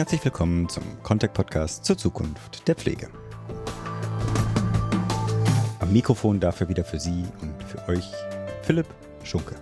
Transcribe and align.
Herzlich 0.00 0.24
willkommen 0.24 0.66
zum 0.66 0.82
Contact 1.02 1.34
Podcast 1.34 1.84
zur 1.84 1.98
Zukunft 1.98 2.66
der 2.66 2.74
Pflege. 2.74 3.10
Am 5.78 5.92
Mikrofon 5.92 6.40
dafür 6.40 6.70
wieder 6.70 6.84
für 6.84 6.98
Sie 6.98 7.26
und 7.42 7.62
für 7.64 7.86
euch 7.86 8.10
Philipp 8.62 8.86
Schunke. 9.24 9.56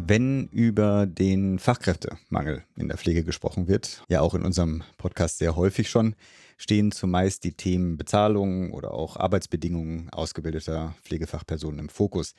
Wenn 0.00 0.48
über 0.48 1.06
den 1.06 1.58
Fachkräftemangel 1.58 2.62
in 2.76 2.88
der 2.88 2.98
Pflege 2.98 3.24
gesprochen 3.24 3.68
wird, 3.68 4.04
ja 4.08 4.20
auch 4.20 4.34
in 4.34 4.42
unserem 4.42 4.82
Podcast 4.98 5.38
sehr 5.38 5.56
häufig 5.56 5.88
schon, 5.88 6.14
stehen 6.62 6.92
zumeist 6.92 7.42
die 7.42 7.54
Themen 7.54 7.96
Bezahlung 7.96 8.72
oder 8.72 8.94
auch 8.94 9.16
Arbeitsbedingungen 9.16 10.10
ausgebildeter 10.10 10.94
Pflegefachpersonen 11.02 11.80
im 11.80 11.88
Fokus. 11.88 12.34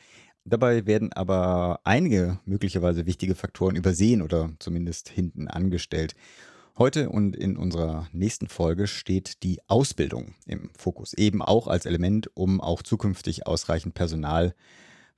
Dabei 0.46 0.86
werden 0.86 1.12
aber 1.12 1.82
einige 1.84 2.40
möglicherweise 2.46 3.06
wichtige 3.06 3.36
Faktoren 3.36 3.76
übersehen 3.76 4.22
oder 4.22 4.54
zumindest 4.60 5.10
hinten 5.10 5.50
angestellt. 5.50 6.16
Heute 6.78 7.10
und 7.10 7.36
in 7.36 7.58
unserer 7.58 8.08
nächsten 8.14 8.48
Folge 8.48 8.88
steht 8.88 9.44
die 9.44 9.60
Ausbildung 9.68 10.36
im 10.46 10.70
Fokus, 10.78 11.14
eben 11.14 11.42
auch 11.42 11.68
als 11.68 11.86
Element, 11.86 12.32
um 12.34 12.62
auch 12.62 12.82
zukünftig 12.82 13.46
ausreichend 13.46 13.94
Personal 13.94 14.56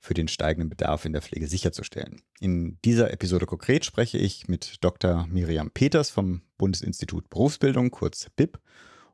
für 0.00 0.14
den 0.14 0.26
steigenden 0.26 0.68
Bedarf 0.68 1.04
in 1.04 1.12
der 1.12 1.22
Pflege 1.22 1.46
sicherzustellen. 1.46 2.22
In 2.40 2.78
dieser 2.84 3.12
Episode 3.12 3.46
konkret 3.46 3.84
spreche 3.84 4.18
ich 4.18 4.48
mit 4.48 4.84
Dr. 4.84 5.26
Miriam 5.28 5.70
Peters 5.70 6.10
vom 6.10 6.42
Bundesinstitut 6.58 7.30
Berufsbildung, 7.30 7.90
kurz 7.90 8.28
BIP, 8.34 8.58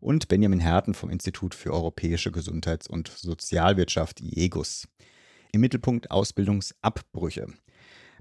und 0.03 0.29
Benjamin 0.29 0.59
Herten 0.59 0.95
vom 0.95 1.11
Institut 1.11 1.55
für 1.55 1.73
Europäische 1.73 2.33
Gesundheits- 2.33 2.89
und 2.89 3.09
Sozialwirtschaft 3.09 4.21
IEGUS. 4.21 4.89
Im 5.53 5.61
Mittelpunkt 5.61 6.11
Ausbildungsabbrüche. 6.11 7.47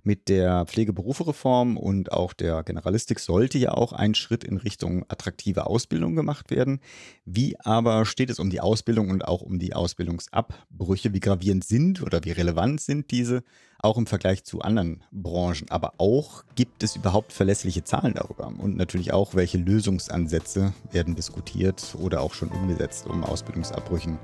Mit 0.03 0.30
der 0.30 0.66
Pflegeberufereform 0.66 1.78
und 1.78 2.11
auch 2.11 2.33
der 2.33 2.64
Generalistik 2.64 3.20
sollte 3.20 3.58
ja 3.58 3.72
auch 3.72 3.94
ein 3.94 4.16
Schritt 4.16 4.44
in 4.44 4.58
Richtung 4.58 5.05
attraktive 5.09 5.67
Ausbildung 5.67 6.16
gemacht 6.16 6.50
werden. 6.50 6.80
Wie 7.25 7.59
aber 7.59 8.05
steht 8.05 8.31
es 8.31 8.39
um 8.39 8.50
die 8.50 8.61
Ausbildung 8.61 9.09
und 9.09 9.27
auch 9.27 9.42
um 9.42 9.59
die 9.59 9.73
Ausbildungsabbrüche? 9.73 11.14
Wie 11.14 11.20
gravierend 11.20 11.64
sind 11.64 12.02
oder 12.02 12.23
wie 12.23 12.31
relevant 12.31 12.81
sind 12.81 13.11
diese 13.11 13.44
auch 13.83 13.97
im 13.97 14.07
Vergleich 14.07 14.43
zu 14.43 14.61
anderen 14.61 15.03
Branchen? 15.11 15.69
Aber 15.69 15.93
auch 15.97 16.43
gibt 16.55 16.83
es 16.83 16.95
überhaupt 16.95 17.33
verlässliche 17.33 17.83
Zahlen 17.83 18.13
darüber? 18.13 18.47
Und 18.47 18.77
natürlich 18.77 19.13
auch, 19.13 19.35
welche 19.35 19.57
Lösungsansätze 19.57 20.73
werden 20.91 21.15
diskutiert 21.15 21.95
oder 21.99 22.21
auch 22.21 22.33
schon 22.33 22.49
umgesetzt, 22.49 23.07
um 23.07 23.23
Ausbildungsabbrüchen 23.23 24.17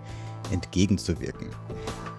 entgegenzuwirken. 0.51 1.49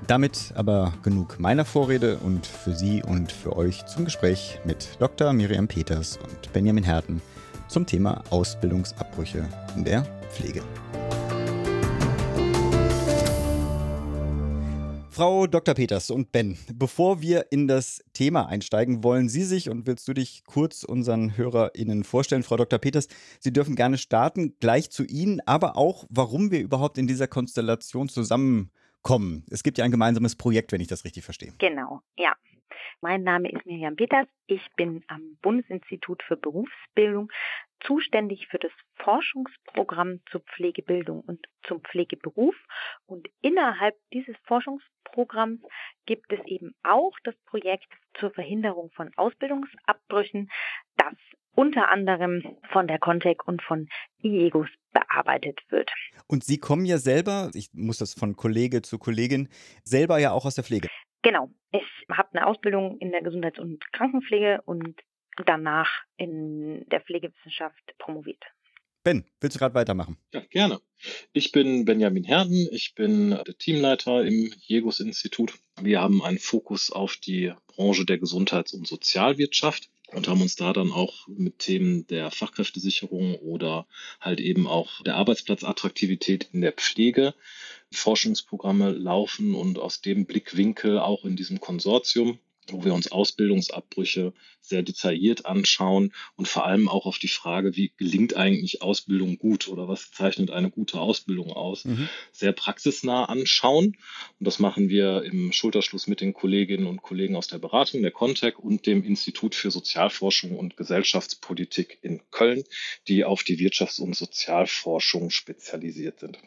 Damit 0.06 0.52
aber 0.54 0.94
genug 1.02 1.38
meiner 1.38 1.64
Vorrede 1.64 2.18
und 2.18 2.46
für 2.46 2.74
Sie 2.74 3.02
und 3.02 3.30
für 3.30 3.56
euch 3.56 3.84
zum 3.86 4.04
Gespräch 4.06 4.58
mit 4.64 4.88
Dr. 4.98 5.32
Miriam 5.32 5.68
Peters 5.68 6.16
und 6.16 6.52
Benjamin 6.52 6.84
Herten 6.84 7.20
zum 7.68 7.84
Thema 7.84 8.24
Ausbildungsabbrüche 8.30 9.46
in 9.76 9.84
der 9.84 10.04
Pflege. 10.30 10.62
Frau 15.18 15.48
Dr. 15.48 15.74
Peters 15.74 16.12
und 16.12 16.30
Ben, 16.30 16.56
bevor 16.72 17.20
wir 17.20 17.46
in 17.50 17.66
das 17.66 18.04
Thema 18.12 18.46
einsteigen, 18.46 19.02
wollen 19.02 19.28
Sie 19.28 19.42
sich 19.42 19.68
und 19.68 19.84
willst 19.88 20.06
du 20.06 20.12
dich 20.14 20.44
kurz 20.44 20.84
unseren 20.84 21.36
HörerInnen 21.36 22.04
vorstellen? 22.04 22.44
Frau 22.44 22.56
Dr. 22.56 22.78
Peters, 22.78 23.08
Sie 23.40 23.52
dürfen 23.52 23.74
gerne 23.74 23.98
starten, 23.98 24.54
gleich 24.60 24.92
zu 24.92 25.02
Ihnen, 25.02 25.40
aber 25.44 25.76
auch, 25.76 26.04
warum 26.08 26.52
wir 26.52 26.60
überhaupt 26.60 26.98
in 26.98 27.08
dieser 27.08 27.26
Konstellation 27.26 28.08
zusammen 28.08 28.70
kommen. 29.02 29.44
Es 29.50 29.64
gibt 29.64 29.78
ja 29.78 29.84
ein 29.84 29.90
gemeinsames 29.90 30.36
Projekt, 30.36 30.70
wenn 30.70 30.80
ich 30.80 30.86
das 30.86 31.04
richtig 31.04 31.24
verstehe. 31.24 31.52
Genau, 31.58 32.00
ja. 32.16 32.36
Mein 33.00 33.22
Name 33.22 33.50
ist 33.50 33.64
Miriam 33.66 33.96
Peters. 33.96 34.26
Ich 34.46 34.66
bin 34.76 35.04
am 35.08 35.38
Bundesinstitut 35.42 36.22
für 36.22 36.36
Berufsbildung 36.36 37.30
zuständig 37.80 38.48
für 38.48 38.58
das 38.58 38.72
Forschungsprogramm 38.96 40.20
zur 40.30 40.40
Pflegebildung 40.40 41.20
und 41.20 41.46
zum 41.66 41.80
Pflegeberuf. 41.82 42.54
Und 43.06 43.28
innerhalb 43.40 43.94
dieses 44.12 44.36
Forschungsprogramms 44.44 45.60
gibt 46.06 46.32
es 46.32 46.40
eben 46.46 46.74
auch 46.82 47.12
das 47.24 47.34
Projekt 47.46 47.92
zur 48.18 48.30
Verhinderung 48.30 48.90
von 48.92 49.10
Ausbildungsabbrüchen, 49.16 50.50
das 50.96 51.14
unter 51.54 51.88
anderem 51.88 52.56
von 52.70 52.86
der 52.86 52.98
Contec 52.98 53.46
und 53.46 53.62
von 53.62 53.88
IEGUS 54.22 54.68
bearbeitet 54.92 55.60
wird. 55.70 55.90
Und 56.28 56.44
Sie 56.44 56.58
kommen 56.58 56.84
ja 56.84 56.98
selber, 56.98 57.50
ich 57.54 57.70
muss 57.72 57.98
das 57.98 58.14
von 58.14 58.36
Kollege 58.36 58.82
zu 58.82 58.98
Kollegin, 58.98 59.48
selber 59.82 60.18
ja 60.18 60.30
auch 60.32 60.44
aus 60.44 60.54
der 60.54 60.64
Pflege. 60.64 60.88
Genau. 61.22 61.50
Ich 61.72 61.82
habe 62.10 62.28
eine 62.32 62.46
Ausbildung 62.46 62.98
in 62.98 63.10
der 63.10 63.22
Gesundheits- 63.22 63.58
und 63.58 63.84
Krankenpflege 63.92 64.62
und 64.64 65.00
danach 65.44 65.90
in 66.16 66.86
der 66.88 67.00
Pflegewissenschaft 67.00 67.94
promoviert. 67.98 68.42
Ben, 69.04 69.24
willst 69.40 69.56
du 69.56 69.58
gerade 69.58 69.74
weitermachen? 69.74 70.18
Ja, 70.32 70.40
gerne. 70.50 70.80
Ich 71.32 71.52
bin 71.52 71.84
Benjamin 71.84 72.24
Herden, 72.24 72.68
ich 72.72 72.94
bin 72.94 73.30
der 73.30 73.56
Teamleiter 73.56 74.24
im 74.24 74.52
Jegus-Institut. 74.58 75.54
Wir 75.80 76.00
haben 76.00 76.22
einen 76.22 76.38
Fokus 76.38 76.90
auf 76.90 77.16
die 77.16 77.52
Branche 77.68 78.04
der 78.04 78.18
Gesundheits- 78.18 78.74
und 78.74 78.86
Sozialwirtschaft 78.86 79.88
und 80.12 80.28
haben 80.28 80.40
uns 80.40 80.56
da 80.56 80.72
dann 80.72 80.92
auch 80.92 81.28
mit 81.28 81.58
Themen 81.58 82.06
der 82.06 82.30
Fachkräftesicherung 82.30 83.36
oder 83.36 83.86
halt 84.20 84.40
eben 84.40 84.66
auch 84.66 85.02
der 85.02 85.16
Arbeitsplatzattraktivität 85.16 86.48
in 86.52 86.60
der 86.62 86.72
Pflege 86.72 87.34
Forschungsprogramme 87.92 88.90
laufen 88.90 89.54
und 89.54 89.78
aus 89.78 90.00
dem 90.00 90.26
Blickwinkel 90.26 90.98
auch 90.98 91.24
in 91.24 91.36
diesem 91.36 91.60
Konsortium 91.60 92.38
wo 92.72 92.84
wir 92.84 92.94
uns 92.94 93.10
Ausbildungsabbrüche 93.10 94.32
sehr 94.60 94.82
detailliert 94.82 95.46
anschauen 95.46 96.12
und 96.36 96.48
vor 96.48 96.66
allem 96.66 96.88
auch 96.88 97.06
auf 97.06 97.18
die 97.18 97.28
Frage, 97.28 97.76
wie 97.76 97.92
gelingt 97.96 98.36
eigentlich 98.36 98.82
Ausbildung 98.82 99.38
gut 99.38 99.68
oder 99.68 99.88
was 99.88 100.10
zeichnet 100.10 100.50
eine 100.50 100.70
gute 100.70 101.00
Ausbildung 101.00 101.52
aus, 101.52 101.84
mhm. 101.84 102.08
sehr 102.32 102.52
praxisnah 102.52 103.24
anschauen. 103.24 103.96
Und 104.38 104.46
das 104.46 104.58
machen 104.58 104.88
wir 104.88 105.22
im 105.22 105.52
Schulterschluss 105.52 106.06
mit 106.06 106.20
den 106.20 106.34
Kolleginnen 106.34 106.86
und 106.86 107.02
Kollegen 107.02 107.36
aus 107.36 107.48
der 107.48 107.58
Beratung, 107.58 108.02
der 108.02 108.10
Contec 108.10 108.58
und 108.58 108.86
dem 108.86 109.02
Institut 109.02 109.54
für 109.54 109.70
Sozialforschung 109.70 110.56
und 110.56 110.76
Gesellschaftspolitik 110.76 111.98
in 112.02 112.20
Köln, 112.30 112.64
die 113.08 113.24
auf 113.24 113.42
die 113.42 113.58
Wirtschafts- 113.58 114.00
und 114.00 114.14
Sozialforschung 114.14 115.30
spezialisiert 115.30 116.20
sind. 116.20 116.38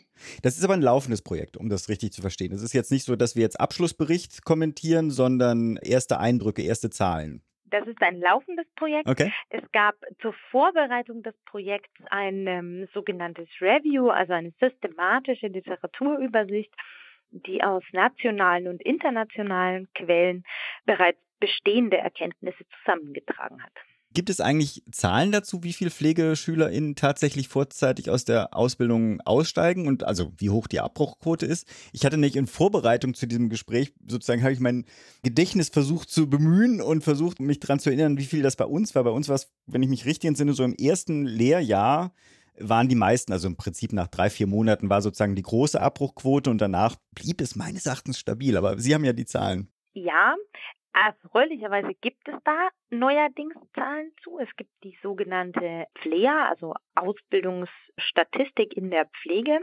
Das 0.41 0.57
ist 0.57 0.63
aber 0.63 0.73
ein 0.73 0.81
laufendes 0.81 1.21
Projekt, 1.21 1.57
um 1.57 1.69
das 1.69 1.89
richtig 1.89 2.13
zu 2.13 2.21
verstehen. 2.21 2.51
Es 2.51 2.61
ist 2.61 2.73
jetzt 2.73 2.91
nicht 2.91 3.05
so, 3.05 3.15
dass 3.15 3.35
wir 3.35 3.43
jetzt 3.43 3.59
Abschlussbericht 3.59 4.43
kommentieren, 4.43 5.09
sondern 5.09 5.77
erste 5.77 6.19
Eindrücke, 6.19 6.61
erste 6.61 6.89
Zahlen. 6.89 7.41
Das 7.71 7.87
ist 7.87 8.01
ein 8.01 8.19
laufendes 8.19 8.67
Projekt. 8.75 9.07
Okay. 9.07 9.31
Es 9.49 9.63
gab 9.71 9.95
zur 10.21 10.33
Vorbereitung 10.51 11.23
des 11.23 11.33
Projekts 11.45 11.89
ein 12.09 12.45
ähm, 12.45 12.87
sogenanntes 12.93 13.47
Review, 13.61 14.09
also 14.09 14.33
eine 14.33 14.51
systematische 14.59 15.47
Literaturübersicht, 15.47 16.73
die 17.31 17.63
aus 17.63 17.83
nationalen 17.93 18.67
und 18.67 18.81
internationalen 18.81 19.87
Quellen 19.93 20.43
bereits 20.85 21.19
bestehende 21.39 21.97
Erkenntnisse 21.97 22.65
zusammengetragen 22.79 23.63
hat. 23.63 23.73
Gibt 24.13 24.29
es 24.29 24.41
eigentlich 24.41 24.83
Zahlen 24.91 25.31
dazu, 25.31 25.63
wie 25.63 25.71
viele 25.71 25.89
PflegeschülerInnen 25.89 26.95
tatsächlich 26.95 27.47
vorzeitig 27.47 28.09
aus 28.09 28.25
der 28.25 28.53
Ausbildung 28.53 29.21
aussteigen 29.21 29.87
und 29.87 30.03
also 30.03 30.33
wie 30.37 30.49
hoch 30.49 30.67
die 30.67 30.81
Abbruchquote 30.81 31.45
ist? 31.45 31.65
Ich 31.93 32.05
hatte 32.05 32.17
nicht 32.17 32.35
in 32.35 32.45
Vorbereitung 32.45 33.13
zu 33.13 33.25
diesem 33.25 33.49
Gespräch 33.49 33.93
sozusagen, 34.05 34.43
habe 34.43 34.51
ich 34.51 34.59
mein 34.59 34.85
Gedächtnis 35.23 35.69
versucht 35.69 36.09
zu 36.09 36.29
bemühen 36.29 36.81
und 36.81 37.05
versucht, 37.05 37.39
mich 37.39 37.61
daran 37.61 37.79
zu 37.79 37.89
erinnern, 37.89 38.17
wie 38.17 38.25
viel 38.25 38.41
das 38.41 38.57
bei 38.57 38.65
uns 38.65 38.93
war. 38.95 39.05
Bei 39.05 39.11
uns 39.11 39.29
war 39.29 39.35
es, 39.35 39.49
wenn 39.65 39.81
ich 39.81 39.89
mich 39.89 40.05
richtig 40.05 40.27
entsinne, 40.27 40.53
so 40.53 40.65
im 40.65 40.75
ersten 40.75 41.25
Lehrjahr 41.25 42.13
waren 42.59 42.89
die 42.89 42.95
meisten, 42.95 43.31
also 43.31 43.47
im 43.47 43.55
Prinzip 43.55 43.93
nach 43.93 44.07
drei, 44.07 44.29
vier 44.29 44.47
Monaten 44.47 44.89
war 44.89 45.01
sozusagen 45.01 45.35
die 45.35 45.41
große 45.41 45.81
Abbruchquote 45.81 46.49
und 46.49 46.59
danach 46.59 46.97
blieb 47.15 47.39
es 47.39 47.55
meines 47.55 47.85
Erachtens 47.85 48.19
stabil. 48.19 48.57
Aber 48.57 48.77
Sie 48.77 48.93
haben 48.93 49.05
ja 49.05 49.13
die 49.13 49.25
Zahlen. 49.25 49.71
Ja, 49.93 50.35
Erfreulicherweise 50.93 51.93
gibt 52.01 52.27
es 52.27 52.35
da 52.43 52.69
neuerdings 52.89 53.55
Zahlen 53.73 54.11
zu. 54.23 54.39
Es 54.39 54.53
gibt 54.55 54.71
die 54.83 54.97
sogenannte 55.01 55.87
FLEA, 55.99 56.49
also 56.49 56.73
Ausbildungsstatistik 56.95 58.75
in 58.75 58.91
der 58.91 59.05
Pflege. 59.21 59.61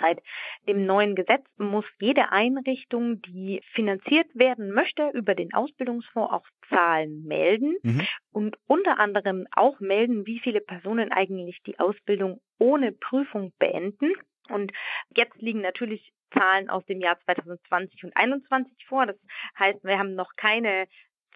Seit 0.00 0.22
dem 0.68 0.86
neuen 0.86 1.16
Gesetz 1.16 1.44
muss 1.56 1.84
jede 2.00 2.30
Einrichtung, 2.30 3.20
die 3.22 3.60
finanziert 3.72 4.28
werden 4.34 4.72
möchte, 4.72 5.10
über 5.14 5.34
den 5.34 5.52
Ausbildungsfonds 5.52 6.32
auch 6.32 6.46
Zahlen 6.68 7.24
melden 7.24 7.76
mhm. 7.82 8.06
und 8.30 8.56
unter 8.66 9.00
anderem 9.00 9.46
auch 9.50 9.80
melden, 9.80 10.26
wie 10.26 10.38
viele 10.38 10.60
Personen 10.60 11.10
eigentlich 11.10 11.60
die 11.66 11.78
Ausbildung 11.78 12.40
ohne 12.58 12.92
Prüfung 12.92 13.52
beenden. 13.58 14.12
Und 14.48 14.72
jetzt 15.16 15.36
liegen 15.42 15.60
natürlich 15.60 16.12
Zahlen 16.32 16.68
aus 16.68 16.84
dem 16.86 17.00
Jahr 17.00 17.18
2020 17.24 18.04
und 18.04 18.12
2021 18.12 18.86
vor. 18.86 19.06
Das 19.06 19.16
heißt, 19.58 19.82
wir 19.84 19.98
haben 19.98 20.14
noch 20.14 20.36
keine 20.36 20.86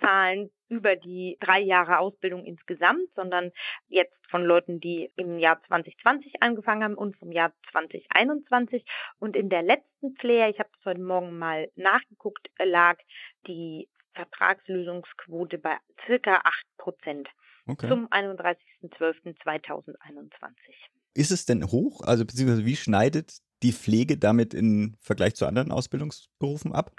Zahlen 0.00 0.50
über 0.68 0.96
die 0.96 1.36
drei 1.40 1.60
Jahre 1.60 1.98
Ausbildung 1.98 2.44
insgesamt, 2.44 3.08
sondern 3.14 3.52
jetzt 3.88 4.16
von 4.30 4.44
Leuten, 4.44 4.80
die 4.80 5.10
im 5.16 5.38
Jahr 5.38 5.62
2020 5.68 6.42
angefangen 6.42 6.82
haben 6.82 6.94
und 6.94 7.16
vom 7.18 7.30
Jahr 7.30 7.52
2021. 7.70 8.84
Und 9.18 9.36
in 9.36 9.48
der 9.48 9.62
letzten 9.62 10.16
Flair, 10.16 10.48
ich 10.48 10.58
habe 10.58 10.70
das 10.76 10.84
heute 10.84 11.02
Morgen 11.02 11.38
mal 11.38 11.70
nachgeguckt, 11.76 12.50
lag 12.58 12.98
die 13.46 13.88
Vertragslösungsquote 14.14 15.58
bei 15.58 15.76
circa 16.06 16.40
8 16.44 16.66
Prozent 16.78 17.28
okay. 17.66 17.88
zum 17.88 18.08
31.12.2021. 18.08 19.94
Ist 21.14 21.30
es 21.30 21.44
denn 21.44 21.64
hoch? 21.64 22.00
Also 22.02 22.24
beziehungsweise 22.24 22.64
wie 22.64 22.76
schneidet 22.76 23.42
die 23.62 23.72
Pflege 23.72 24.16
damit 24.16 24.54
im 24.54 24.94
Vergleich 25.00 25.34
zu 25.34 25.46
anderen 25.46 25.72
Ausbildungsberufen 25.72 26.72
ab? 26.72 26.92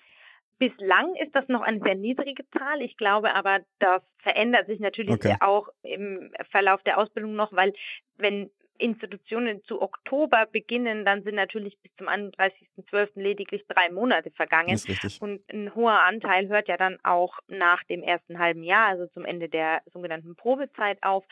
Bislang 0.59 1.15
ist 1.15 1.35
das 1.35 1.47
noch 1.47 1.61
eine 1.61 1.79
sehr 1.81 1.95
niedrige 1.95 2.47
Zahl. 2.51 2.81
Ich 2.81 2.95
glaube 2.95 3.33
aber, 3.33 3.59
das 3.79 4.01
verändert 4.19 4.67
sich 4.67 4.79
natürlich 4.79 5.13
okay. 5.13 5.35
auch 5.39 5.67
im 5.81 6.31
Verlauf 6.51 6.81
der 6.83 6.99
Ausbildung 6.99 7.35
noch, 7.35 7.51
weil 7.51 7.73
wenn 8.17 8.49
Institutionen 8.77 9.63
zu 9.63 9.81
Oktober 9.81 10.45
beginnen, 10.51 11.05
dann 11.05 11.23
sind 11.23 11.35
natürlich 11.35 11.77
bis 11.81 11.95
zum 11.95 12.07
31.12. 12.07 13.09
lediglich 13.15 13.63
drei 13.67 13.89
Monate 13.91 14.31
vergangen. 14.31 14.73
Ist 14.73 14.89
richtig. 14.89 15.21
Und 15.21 15.41
ein 15.51 15.73
hoher 15.75 16.03
Anteil 16.03 16.47
hört 16.47 16.67
ja 16.67 16.77
dann 16.77 16.97
auch 17.03 17.39
nach 17.47 17.83
dem 17.85 18.01
ersten 18.01 18.39
halben 18.39 18.63
Jahr, 18.63 18.87
also 18.87 19.07
zum 19.07 19.25
Ende 19.25 19.47
der 19.47 19.81
sogenannten 19.91 20.35
Probezeit 20.35 21.01
auf. 21.01 21.23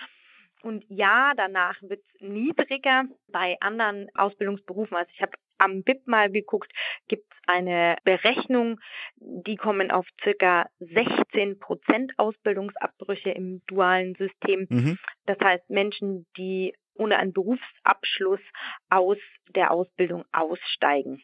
Und 0.64 0.86
ja, 0.90 1.34
danach 1.36 1.82
wird 1.82 2.02
es 2.02 2.22
niedriger. 2.22 3.06
Bei 3.28 3.58
anderen 3.62 4.10
Ausbildungsberufen, 4.16 4.96
also 4.96 5.10
ich 5.14 5.22
habe 5.22 5.34
am 5.58 5.84
BIP 5.84 6.08
mal 6.08 6.32
geguckt, 6.32 6.72
gibt 7.08 7.32
es 7.32 7.38
eine 7.48 7.98
Berechnung, 8.04 8.80
die 9.18 9.56
kommen 9.56 9.92
auf 9.92 10.08
circa 10.24 10.68
16 10.80 11.60
Prozent 11.60 12.14
Ausbildungsabbrüche 12.18 13.32
im 13.32 13.62
dualen 13.68 14.16
System. 14.16 14.68
Mhm. 14.70 14.98
Das 15.26 15.38
heißt 15.44 15.70
Menschen, 15.70 16.26
die 16.38 16.74
ohne 16.96 17.18
einen 17.18 17.34
Berufsabschluss 17.34 18.42
aus 18.90 19.18
der 19.56 19.72
Ausbildung 19.72 20.26
aussteigen. 20.32 21.22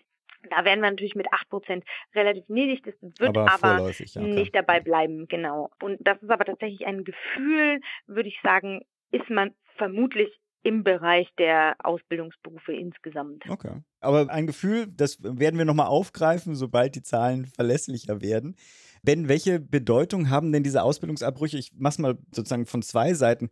Da 0.49 0.63
werden 0.63 0.81
wir 0.81 0.89
natürlich 0.89 1.15
mit 1.15 1.27
8% 1.27 1.83
relativ 2.15 2.47
niedrig. 2.47 2.81
Das 2.83 2.93
wird 3.01 3.37
aber, 3.37 3.51
aber 3.51 3.91
ja, 3.91 4.21
nicht 4.21 4.55
dabei 4.55 4.79
bleiben, 4.79 5.27
genau. 5.27 5.71
Und 5.81 5.97
das 5.99 6.21
ist 6.21 6.29
aber 6.29 6.45
tatsächlich 6.45 6.85
ein 6.85 7.03
Gefühl, 7.03 7.81
würde 8.05 8.29
ich 8.29 8.39
sagen, 8.43 8.81
ist 9.11 9.29
man 9.29 9.51
vermutlich 9.77 10.29
im 10.63 10.83
Bereich 10.83 11.29
der 11.37 11.75
Ausbildungsberufe 11.83 12.73
insgesamt. 12.73 13.45
Okay. 13.47 13.81
Aber 14.01 14.29
ein 14.29 14.47
Gefühl, 14.47 14.87
das 14.87 15.17
werden 15.21 15.57
wir 15.57 15.65
nochmal 15.65 15.87
aufgreifen, 15.87 16.55
sobald 16.55 16.95
die 16.95 17.03
Zahlen 17.03 17.45
verlässlicher 17.45 18.21
werden. 18.21 18.55
Ben, 19.01 19.29
welche 19.29 19.59
Bedeutung 19.61 20.29
haben 20.29 20.51
denn 20.51 20.63
diese 20.63 20.83
Ausbildungsabbrüche? 20.83 21.57
Ich 21.57 21.71
mache 21.77 21.91
es 21.91 21.99
mal 21.99 22.17
sozusagen 22.33 22.65
von 22.65 22.81
zwei 22.81 23.13
Seiten. 23.13 23.49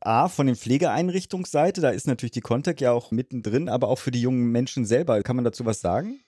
A, 0.00 0.28
von 0.28 0.46
den 0.46 0.56
Pflegeeinrichtungsseite, 0.56 1.80
da 1.80 1.90
ist 1.90 2.06
natürlich 2.06 2.32
die 2.32 2.40
Contact 2.40 2.80
ja 2.80 2.92
auch 2.92 3.10
mittendrin, 3.10 3.68
aber 3.68 3.88
auch 3.88 3.98
für 3.98 4.10
die 4.10 4.20
jungen 4.20 4.50
Menschen 4.50 4.84
selber. 4.84 5.22
Kann 5.22 5.36
man 5.36 5.44
dazu 5.44 5.64
was 5.66 5.80
sagen? 5.80 6.20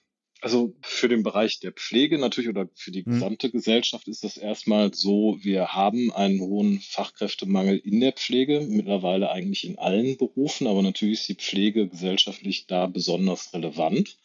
Also 0.46 0.76
für 0.80 1.08
den 1.08 1.24
Bereich 1.24 1.58
der 1.58 1.72
Pflege 1.72 2.18
natürlich 2.18 2.48
oder 2.48 2.68
für 2.76 2.92
die 2.92 3.02
mhm. 3.04 3.14
gesamte 3.14 3.50
Gesellschaft 3.50 4.06
ist 4.06 4.22
das 4.22 4.36
erstmal 4.36 4.94
so, 4.94 5.38
wir 5.40 5.74
haben 5.74 6.12
einen 6.12 6.38
hohen 6.38 6.78
Fachkräftemangel 6.78 7.78
in 7.78 7.98
der 7.98 8.12
Pflege, 8.12 8.60
mittlerweile 8.60 9.32
eigentlich 9.32 9.64
in 9.64 9.76
allen 9.76 10.16
Berufen, 10.16 10.68
aber 10.68 10.82
natürlich 10.82 11.18
ist 11.18 11.28
die 11.30 11.34
Pflege 11.34 11.88
gesellschaftlich 11.88 12.68
da 12.68 12.86
besonders 12.86 13.52
relevant. 13.54 14.18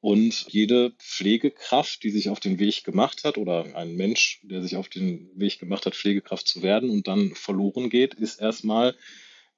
Und 0.00 0.46
jede 0.50 0.92
Pflegekraft, 1.00 2.04
die 2.04 2.10
sich 2.10 2.28
auf 2.28 2.38
den 2.38 2.60
Weg 2.60 2.84
gemacht 2.84 3.24
hat, 3.24 3.36
oder 3.36 3.74
ein 3.74 3.96
Mensch, 3.96 4.38
der 4.44 4.62
sich 4.62 4.76
auf 4.76 4.88
den 4.88 5.28
Weg 5.34 5.58
gemacht 5.58 5.84
hat, 5.84 5.96
Pflegekraft 5.96 6.46
zu 6.46 6.62
werden 6.62 6.90
und 6.90 7.08
dann 7.08 7.34
verloren 7.34 7.90
geht, 7.90 8.14
ist 8.14 8.40
erstmal 8.40 8.94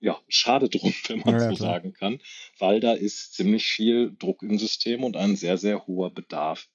ja, 0.00 0.18
schade 0.28 0.68
drum, 0.68 0.92
wenn 1.08 1.20
man 1.20 1.34
ja, 1.34 1.50
so 1.50 1.56
klar. 1.56 1.74
sagen 1.74 1.92
kann, 1.92 2.20
weil 2.58 2.80
da 2.80 2.92
ist 2.92 3.34
ziemlich 3.34 3.66
viel 3.66 4.14
Druck 4.18 4.42
im 4.42 4.58
System 4.58 5.04
und 5.04 5.16
ein 5.16 5.36
sehr, 5.36 5.58
sehr 5.58 5.86
hoher 5.86 6.10
Bedarf. 6.10 6.68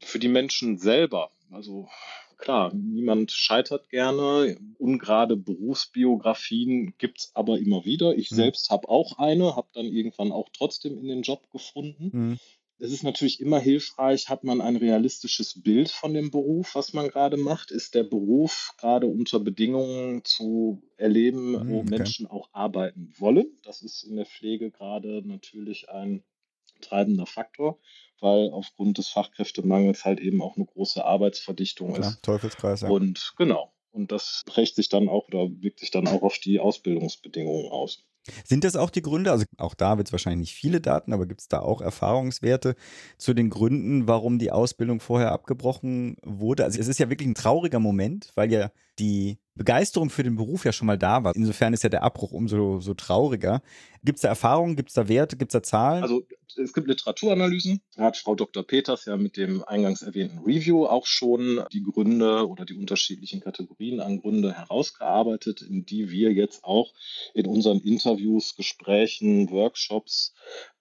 Für 0.00 0.18
die 0.18 0.28
Menschen 0.28 0.78
selber, 0.78 1.30
also 1.50 1.88
klar, 2.36 2.72
niemand 2.74 3.32
scheitert 3.32 3.88
gerne. 3.88 4.58
Ungerade 4.78 5.36
Berufsbiografien 5.36 6.94
gibt 6.98 7.20
es 7.20 7.30
aber 7.34 7.58
immer 7.58 7.84
wieder. 7.84 8.16
Ich 8.16 8.30
mhm. 8.30 8.36
selbst 8.36 8.70
habe 8.70 8.88
auch 8.88 9.18
eine, 9.18 9.56
habe 9.56 9.68
dann 9.72 9.86
irgendwann 9.86 10.32
auch 10.32 10.48
trotzdem 10.52 10.98
in 10.98 11.08
den 11.08 11.22
Job 11.22 11.50
gefunden. 11.50 12.10
Mhm 12.12 12.40
es 12.78 12.92
ist 12.92 13.02
natürlich 13.02 13.40
immer 13.40 13.58
hilfreich, 13.58 14.28
hat 14.28 14.44
man 14.44 14.60
ein 14.60 14.76
realistisches 14.76 15.62
Bild 15.62 15.90
von 15.90 16.12
dem 16.12 16.30
Beruf, 16.30 16.74
was 16.74 16.92
man 16.92 17.08
gerade 17.08 17.36
macht. 17.36 17.70
Ist 17.70 17.94
der 17.94 18.02
Beruf 18.04 18.72
gerade 18.78 19.06
unter 19.06 19.40
Bedingungen 19.40 20.24
zu 20.24 20.82
erleben, 20.96 21.52
mhm, 21.52 21.70
wo 21.70 21.80
okay. 21.80 21.90
Menschen 21.90 22.26
auch 22.26 22.50
arbeiten 22.52 23.12
wollen? 23.18 23.46
Das 23.62 23.82
ist 23.82 24.02
in 24.02 24.16
der 24.16 24.26
Pflege 24.26 24.70
gerade 24.70 25.22
natürlich 25.26 25.88
ein 25.88 26.22
treibender 26.82 27.26
Faktor, 27.26 27.78
weil 28.20 28.50
aufgrund 28.50 28.98
des 28.98 29.08
Fachkräftemangels 29.08 30.04
halt 30.04 30.20
eben 30.20 30.42
auch 30.42 30.56
eine 30.56 30.66
große 30.66 31.02
Arbeitsverdichtung 31.02 31.94
ja, 31.94 32.00
ist. 32.00 32.22
Teufelskreis, 32.22 32.82
ja. 32.82 32.88
Und 32.88 33.34
genau. 33.38 33.72
Und 33.90 34.12
das 34.12 34.42
prägt 34.44 34.74
sich 34.74 34.90
dann 34.90 35.08
auch 35.08 35.28
oder 35.28 35.48
wirkt 35.62 35.80
sich 35.80 35.90
dann 35.90 36.06
auch 36.06 36.20
auf 36.20 36.38
die 36.38 36.60
Ausbildungsbedingungen 36.60 37.70
aus. 37.70 38.04
Sind 38.44 38.64
das 38.64 38.76
auch 38.76 38.90
die 38.90 39.02
Gründe? 39.02 39.30
Also 39.32 39.44
auch 39.58 39.74
da 39.74 39.98
wird 39.98 40.08
es 40.08 40.12
wahrscheinlich 40.12 40.50
nicht 40.50 40.54
viele 40.54 40.80
Daten, 40.80 41.12
aber 41.12 41.26
gibt 41.26 41.40
es 41.40 41.48
da 41.48 41.60
auch 41.60 41.80
Erfahrungswerte 41.80 42.74
zu 43.18 43.34
den 43.34 43.50
Gründen, 43.50 44.08
warum 44.08 44.38
die 44.38 44.52
Ausbildung 44.52 45.00
vorher 45.00 45.32
abgebrochen 45.32 46.16
wurde? 46.22 46.64
Also 46.64 46.80
es 46.80 46.88
ist 46.88 46.98
ja 46.98 47.10
wirklich 47.10 47.28
ein 47.28 47.34
trauriger 47.34 47.80
Moment, 47.80 48.32
weil 48.34 48.52
ja 48.52 48.70
die 48.98 49.38
Begeisterung 49.54 50.10
für 50.10 50.22
den 50.22 50.36
Beruf 50.36 50.64
ja 50.64 50.72
schon 50.72 50.86
mal 50.86 50.98
da 50.98 51.24
war. 51.24 51.34
Insofern 51.34 51.72
ist 51.72 51.82
ja 51.82 51.88
der 51.88 52.02
Abbruch 52.02 52.32
umso 52.32 52.80
so 52.80 52.94
trauriger. 52.94 53.62
Gibt 54.04 54.18
es 54.18 54.22
da 54.22 54.28
Erfahrungen, 54.28 54.76
gibt 54.76 54.90
es 54.90 54.94
da 54.94 55.08
Werte, 55.08 55.36
gibt 55.36 55.50
es 55.50 55.54
da 55.54 55.62
Zahlen? 55.62 56.02
Also 56.02 56.26
es 56.56 56.72
gibt 56.72 56.86
Literaturanalysen. 56.86 57.80
Da 57.96 58.04
hat 58.04 58.16
Frau 58.18 58.34
Dr. 58.34 58.62
Peters 58.62 59.06
ja 59.06 59.16
mit 59.16 59.36
dem 59.36 59.64
eingangs 59.64 60.02
erwähnten 60.02 60.38
Review 60.40 60.86
auch 60.86 61.06
schon 61.06 61.64
die 61.72 61.82
Gründe 61.82 62.46
oder 62.46 62.64
die 62.64 62.74
unterschiedlichen 62.74 63.40
Kategorien 63.40 64.00
an 64.00 64.20
Gründe 64.20 64.52
herausgearbeitet, 64.52 65.62
in 65.62 65.86
die 65.86 66.10
wir 66.10 66.32
jetzt 66.32 66.64
auch 66.64 66.92
in 67.34 67.46
unseren 67.46 67.80
Interviews, 67.80 68.54
Gesprächen, 68.56 69.50
Workshops 69.50 70.34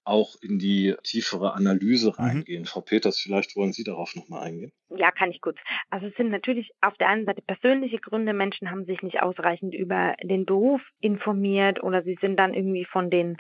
auch 0.06 0.36
in 0.42 0.60
die 0.60 0.96
tiefere 1.04 1.54
Analyse 1.54 2.10
mhm. 2.10 2.14
reingehen. 2.14 2.62
Mhm. 2.62 2.66
Frau 2.68 2.82
Peters, 2.82 3.20
vielleicht 3.20 3.56
wollen 3.56 3.74
Sie 3.74 3.84
darauf 3.84 4.16
nochmal 4.16 4.44
eingehen. 4.44 4.72
Ja, 4.90 5.12
kann 5.12 5.32
ich 5.32 5.42
kurz. 5.42 5.58
Also 5.90 6.08
es 6.08 6.16
sind 6.16 6.30
natürlich 6.30 6.72
auf 6.82 6.96
der 6.98 7.10
einen 7.10 7.26
Seite 7.26 7.42
persönliche 7.42 8.00
Gründe. 8.00 8.34
Menschen 8.34 8.72
haben 8.72 8.86
sich 8.86 9.02
nicht 9.02 9.22
ausreichend 9.22 9.74
über 9.74 10.16
den 10.24 10.46
Beruf 10.46 10.82
informiert 11.00 11.84
oder 11.84 12.04
sie 12.04 12.18
sind 12.22 12.38
dann 12.38 12.54
irgendwie 12.54 12.86
von 12.86 13.10
den 13.10 13.38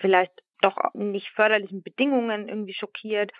vielleicht 0.00 0.32
doch 0.60 0.76
nicht 0.94 1.28
förderlichen 1.34 1.82
Bedingungen 1.82 2.48
irgendwie 2.48 2.74
schockiert 2.74 3.32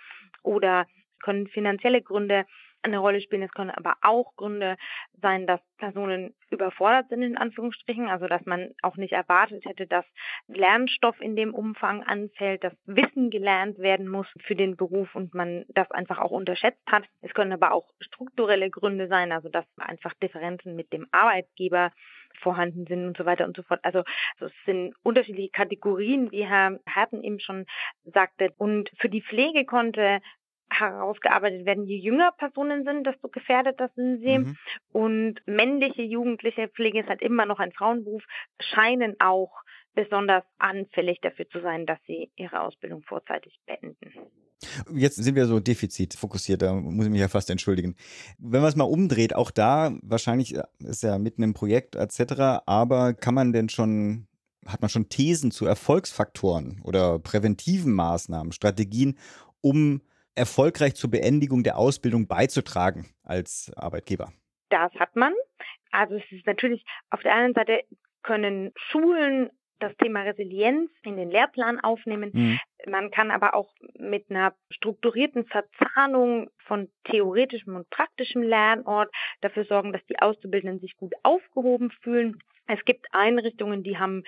oder 0.42 0.86
können 1.22 1.46
finanzielle 1.48 2.02
Gründe 2.02 2.44
eine 2.84 2.98
Rolle 2.98 3.20
spielen. 3.20 3.42
Es 3.42 3.52
können 3.52 3.70
aber 3.70 3.96
auch 4.02 4.36
Gründe 4.36 4.76
sein, 5.20 5.46
dass 5.46 5.60
Personen 5.78 6.34
überfordert 6.50 7.08
sind, 7.08 7.22
in 7.22 7.36
Anführungsstrichen, 7.36 8.08
also 8.08 8.26
dass 8.26 8.44
man 8.46 8.74
auch 8.82 8.96
nicht 8.96 9.12
erwartet 9.12 9.64
hätte, 9.64 9.86
dass 9.86 10.04
Lernstoff 10.48 11.20
in 11.20 11.36
dem 11.36 11.54
Umfang 11.54 12.02
anfällt, 12.02 12.64
dass 12.64 12.74
Wissen 12.86 13.30
gelernt 13.30 13.78
werden 13.78 14.08
muss 14.08 14.26
für 14.40 14.54
den 14.54 14.76
Beruf 14.76 15.14
und 15.14 15.34
man 15.34 15.64
das 15.68 15.90
einfach 15.90 16.18
auch 16.18 16.30
unterschätzt 16.30 16.86
hat. 16.86 17.04
Es 17.22 17.34
können 17.34 17.52
aber 17.52 17.72
auch 17.72 17.90
strukturelle 18.00 18.70
Gründe 18.70 19.08
sein, 19.08 19.32
also 19.32 19.48
dass 19.48 19.66
einfach 19.78 20.14
Differenzen 20.14 20.76
mit 20.76 20.92
dem 20.92 21.06
Arbeitgeber 21.10 21.92
vorhanden 22.40 22.86
sind 22.86 23.06
und 23.06 23.16
so 23.16 23.24
weiter 23.24 23.44
und 23.44 23.56
so 23.56 23.62
fort. 23.62 23.80
Also, 23.82 24.02
also 24.38 24.46
es 24.46 24.64
sind 24.66 24.94
unterschiedliche 25.02 25.50
Kategorien, 25.50 26.30
wie 26.32 26.46
Herr 26.46 26.78
Herten 26.86 27.22
eben 27.22 27.40
schon 27.40 27.66
sagte. 28.04 28.52
Und 28.58 28.90
für 28.98 29.08
die 29.08 29.22
Pflege 29.22 29.64
konnte 29.64 30.20
herausgearbeitet 30.78 31.66
werden. 31.66 31.86
Je 31.86 31.98
jünger 31.98 32.32
Personen 32.32 32.84
sind, 32.84 33.06
desto 33.06 33.28
gefährdeter 33.28 33.90
sind 33.96 34.20
sie. 34.20 34.38
Mhm. 34.38 34.56
Und 34.92 35.34
männliche 35.46 36.02
Jugendliche 36.02 36.68
Pflege 36.68 37.00
ist 37.00 37.08
halt 37.08 37.22
immer 37.22 37.46
noch 37.46 37.58
ein 37.58 37.72
Frauenberuf, 37.72 38.22
scheinen 38.60 39.16
auch 39.20 39.52
besonders 39.94 40.44
anfällig 40.58 41.20
dafür 41.20 41.48
zu 41.48 41.60
sein, 41.60 41.86
dass 41.86 41.98
sie 42.06 42.30
ihre 42.36 42.60
Ausbildung 42.60 43.02
vorzeitig 43.02 43.60
beenden. 43.66 44.12
Jetzt 44.94 45.16
sind 45.16 45.34
wir 45.34 45.46
so 45.46 45.60
defizitfokussiert, 45.60 46.62
da 46.62 46.72
muss 46.74 47.06
ich 47.06 47.12
mich 47.12 47.20
ja 47.20 47.28
fast 47.28 47.50
entschuldigen. 47.50 47.96
Wenn 48.38 48.60
man 48.60 48.68
es 48.68 48.76
mal 48.76 48.84
umdreht, 48.84 49.34
auch 49.34 49.50
da, 49.50 49.92
wahrscheinlich 50.02 50.56
ist 50.78 51.02
ja 51.02 51.18
mitten 51.18 51.42
im 51.42 51.54
Projekt 51.54 51.96
etc., 51.96 52.62
aber 52.66 53.14
kann 53.14 53.34
man 53.34 53.52
denn 53.52 53.68
schon, 53.68 54.26
hat 54.66 54.80
man 54.80 54.88
schon 54.88 55.08
Thesen 55.08 55.50
zu 55.50 55.66
Erfolgsfaktoren 55.66 56.80
oder 56.82 57.18
präventiven 57.18 57.92
Maßnahmen, 57.92 58.52
Strategien, 58.52 59.18
um 59.60 60.00
erfolgreich 60.34 60.94
zur 60.94 61.10
Beendigung 61.10 61.62
der 61.62 61.76
Ausbildung 61.76 62.26
beizutragen 62.26 63.06
als 63.22 63.72
Arbeitgeber? 63.76 64.32
Das 64.70 64.92
hat 64.94 65.14
man. 65.16 65.32
Also 65.90 66.16
es 66.16 66.32
ist 66.32 66.46
natürlich 66.46 66.84
auf 67.10 67.20
der 67.20 67.34
einen 67.34 67.54
Seite 67.54 67.82
können 68.22 68.72
Schulen 68.76 69.50
das 69.80 69.96
Thema 69.96 70.22
Resilienz 70.22 70.90
in 71.02 71.16
den 71.16 71.30
Lehrplan 71.30 71.80
aufnehmen. 71.80 72.30
Mhm. 72.32 72.60
Man 72.86 73.10
kann 73.10 73.30
aber 73.30 73.54
auch 73.54 73.72
mit 73.98 74.30
einer 74.30 74.54
strukturierten 74.70 75.46
Verzahnung 75.46 76.50
von 76.66 76.88
theoretischem 77.04 77.76
und 77.76 77.88
praktischem 77.90 78.42
Lernort 78.42 79.14
dafür 79.40 79.64
sorgen, 79.64 79.92
dass 79.92 80.04
die 80.06 80.18
Auszubildenden 80.18 80.80
sich 80.80 80.96
gut 80.96 81.14
aufgehoben 81.22 81.90
fühlen. 82.02 82.38
Es 82.66 82.82
gibt 82.84 83.06
Einrichtungen, 83.12 83.82
die 83.82 83.98
haben 83.98 84.22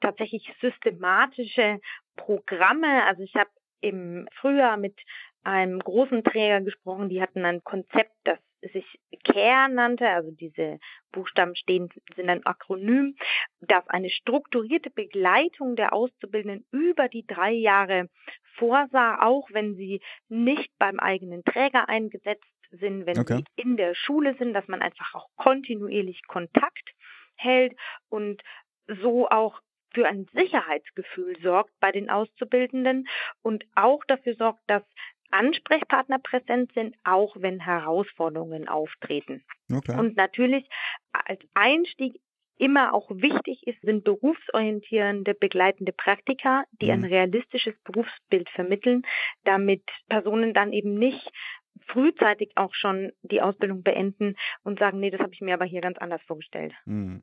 tatsächlich 0.00 0.52
systematische 0.60 1.80
Programme. 2.16 3.04
Also 3.04 3.22
ich 3.22 3.34
habe 3.34 3.50
im 3.80 4.28
Frühjahr 4.40 4.76
mit 4.76 4.94
einem 5.42 5.78
großen 5.78 6.24
Träger 6.24 6.60
gesprochen, 6.60 7.08
die 7.08 7.22
hatten 7.22 7.44
ein 7.44 7.62
Konzept, 7.64 8.12
das 8.24 8.38
sich 8.72 8.84
CARE 9.24 9.70
nannte, 9.72 10.08
also 10.08 10.30
diese 10.30 10.78
Buchstaben 11.12 11.56
stehen, 11.56 11.88
sind 12.14 12.28
ein 12.28 12.44
Akronym, 12.44 13.16
das 13.60 13.86
eine 13.88 14.10
strukturierte 14.10 14.90
Begleitung 14.90 15.76
der 15.76 15.92
Auszubildenden 15.92 16.66
über 16.70 17.08
die 17.08 17.26
drei 17.26 17.52
Jahre 17.52 18.08
vorsah, 18.56 19.22
auch 19.22 19.48
wenn 19.52 19.76
sie 19.76 20.02
nicht 20.28 20.70
beim 20.78 21.00
eigenen 21.00 21.42
Träger 21.44 21.88
eingesetzt 21.88 22.44
sind, 22.70 23.06
wenn 23.06 23.18
okay. 23.18 23.38
sie 23.38 23.62
in 23.62 23.76
der 23.76 23.94
Schule 23.94 24.34
sind, 24.36 24.54
dass 24.54 24.68
man 24.68 24.82
einfach 24.82 25.14
auch 25.14 25.28
kontinuierlich 25.36 26.22
Kontakt 26.26 26.94
hält 27.36 27.74
und 28.08 28.42
so 28.86 29.28
auch 29.28 29.60
für 29.92 30.06
ein 30.06 30.26
Sicherheitsgefühl 30.32 31.36
sorgt 31.42 31.72
bei 31.80 31.90
den 31.90 32.10
Auszubildenden 32.10 33.08
und 33.42 33.64
auch 33.74 34.04
dafür 34.06 34.34
sorgt, 34.36 34.60
dass 34.68 34.84
Ansprechpartner 35.30 36.18
präsent 36.18 36.72
sind, 36.74 36.96
auch 37.04 37.36
wenn 37.38 37.60
Herausforderungen 37.60 38.68
auftreten. 38.68 39.44
Okay. 39.72 39.98
Und 39.98 40.16
natürlich 40.16 40.68
als 41.12 41.40
Einstieg 41.54 42.20
immer 42.58 42.92
auch 42.92 43.10
wichtig 43.10 43.66
ist, 43.66 43.80
sind 43.80 44.04
berufsorientierende 44.04 45.34
begleitende 45.34 45.92
Praktika, 45.92 46.64
die 46.80 46.86
mhm. 46.86 46.92
ein 46.92 47.04
realistisches 47.04 47.74
Berufsbild 47.84 48.50
vermitteln, 48.50 49.02
damit 49.44 49.82
Personen 50.08 50.52
dann 50.52 50.72
eben 50.72 50.98
nicht 50.98 51.30
frühzeitig 51.86 52.52
auch 52.56 52.74
schon 52.74 53.12
die 53.22 53.40
Ausbildung 53.40 53.82
beenden 53.82 54.36
und 54.62 54.78
sagen, 54.78 55.00
nee, 55.00 55.10
das 55.10 55.20
habe 55.20 55.32
ich 55.32 55.40
mir 55.40 55.54
aber 55.54 55.64
hier 55.64 55.80
ganz 55.80 55.96
anders 55.98 56.22
vorgestellt. 56.26 56.74
Mhm. 56.84 57.22